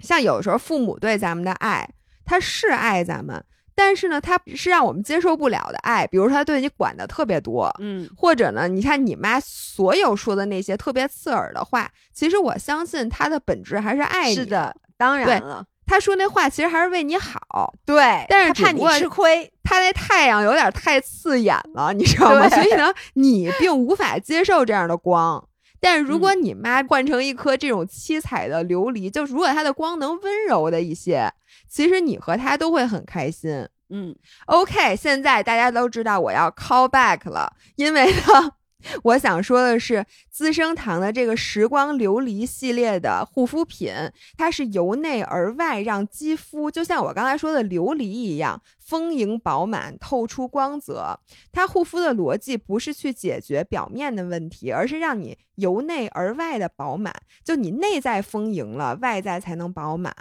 [0.00, 1.88] 像有时候父母对咱们的爱，
[2.24, 3.44] 他是爱咱们，
[3.74, 6.06] 但是呢，他是让我们接受不了的爱。
[6.06, 14.34] 比如他对你管的特别多，嗯，或者呢，你看你妈所有说的那些特别刺耳的话，其实我相信他的本质还是爱你。
[14.34, 15.64] 是的，当然了。
[15.88, 19.50] 他说那话其实还是为你好，对，但是怕你吃亏。
[19.64, 22.48] 他那太阳有点太刺眼了，你知道吗？
[22.48, 25.48] 所以呢，你并无法接受这样的光。
[25.80, 31.32] 但是如果你妈换成一颗这种七彩的琉璃，就如果它的光能温柔的一些，
[31.68, 33.66] 其实你和她都会很开心。
[33.90, 34.14] 嗯
[34.46, 38.52] ，OK，现在大家都知道我要 call back 了，因为呢。
[39.02, 43.92] 我想说的是，资生堂的这个时光琉璃系列的护肤品，
[44.36, 48.62] 它是由内而外让肌肤就像我刚才说的琉璃一样。
[48.88, 51.20] 丰盈饱满，透出光泽。
[51.52, 57.14] 它护肤的逻辑不是去解决表面的问题，而是让你由内而外的饱满。
[57.44, 60.14] 就你内在丰盈了，外在才能饱满。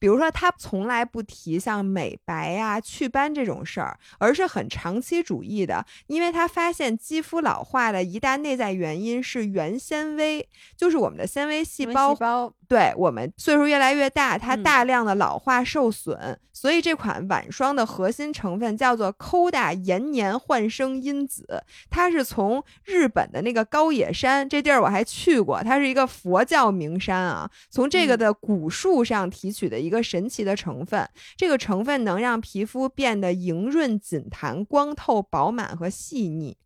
[0.00, 5.86] 比如说，它从来不提像美白呀、祛斑这种事儿，而是很长期主义的。
[6.08, 12.52] 因为它发现肌肤老化的一大内在原因是原纤维，就是我们的纤维细胞。
[12.68, 31.08] 对我们岁数越来越大，它大量的老化受损，所以这款晚霜的核心成分叫做 Koda 延年焕生因子，它是从日本的那个高野山这地儿我还去过，它是一个佛教名山啊，从这个的古树上提取的一个神奇的成分，
[31.38, 36.58] 这个成分能让皮肤变得莹润、紧弹、光透、饱满和细腻，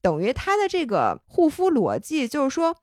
[0.00, 2.76] 等于它的这个护肤逻辑就是说。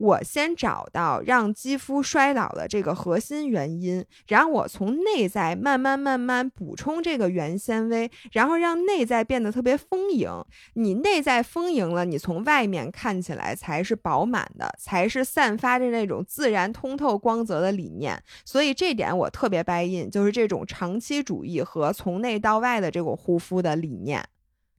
[0.00, 10.30] 我先找到让肌肤衰老的这个核心原因，然后我从内在慢慢慢慢补充这个原纤维，然后让内在变得特别丰盈。
[10.72, 18.18] 你内在丰盈了，你从外面看起来才是饱满的，才是散发着那种自然通透光泽的理念。
[18.46, 24.24] 所以这点我特别 buy in，就是这种长期主义和从内到外的这种护肤的理念。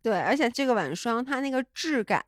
[0.04, 2.24] 对，而且这个晚霜它那个质感，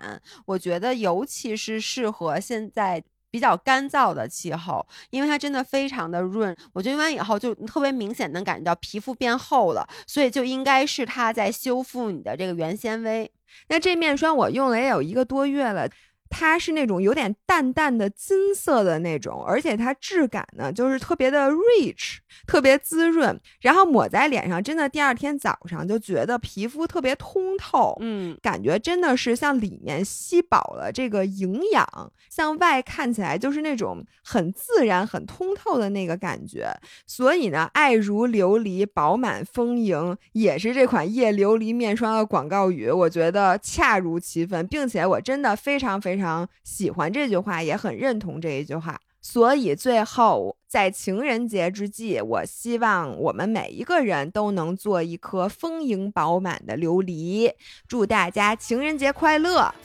[0.46, 6.56] 我觉得尤其是适合现在比较干燥的气候，因为它真的非常的润。
[6.74, 13.32] 我觉得用完以后就特别明显能感觉到皮肤变厚了，所以就应该是它在修复你的这个原纤维。
[13.70, 15.90] 那这面霜我用了也有一个多月了。
[16.36, 22.18] 它是那种有点淡淡的金色的那种，而且它质感呢，就是特别的 rich，
[22.48, 31.88] 特别滋润，然后抹在脸上，真的第二天早上就觉得皮肤特别通透，嗯，感觉真的是像里面吸饱了这个营养，
[32.32, 36.68] 向外看起来就是那种很自然、很通透的那个感觉。
[37.06, 46.23] 所以呢，爱如琉璃，饱满丰盈，也是这款夜琉璃面霜的广告语，我觉得恰如其分，并且我真的非常非常。
[46.24, 48.98] 非常喜欢这句话，也很认同这一句话。
[49.22, 57.52] 所以最后，在情人节之际，我希望我们每一个人都能做一颗丰盈饱满的琉璃。
[57.90, 59.76] 祝大家情人节快乐！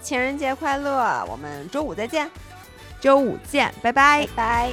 [0.00, 1.22] 情人节快乐！
[1.28, 2.30] 我们周五再见，
[2.98, 4.70] 周五见，拜拜拜。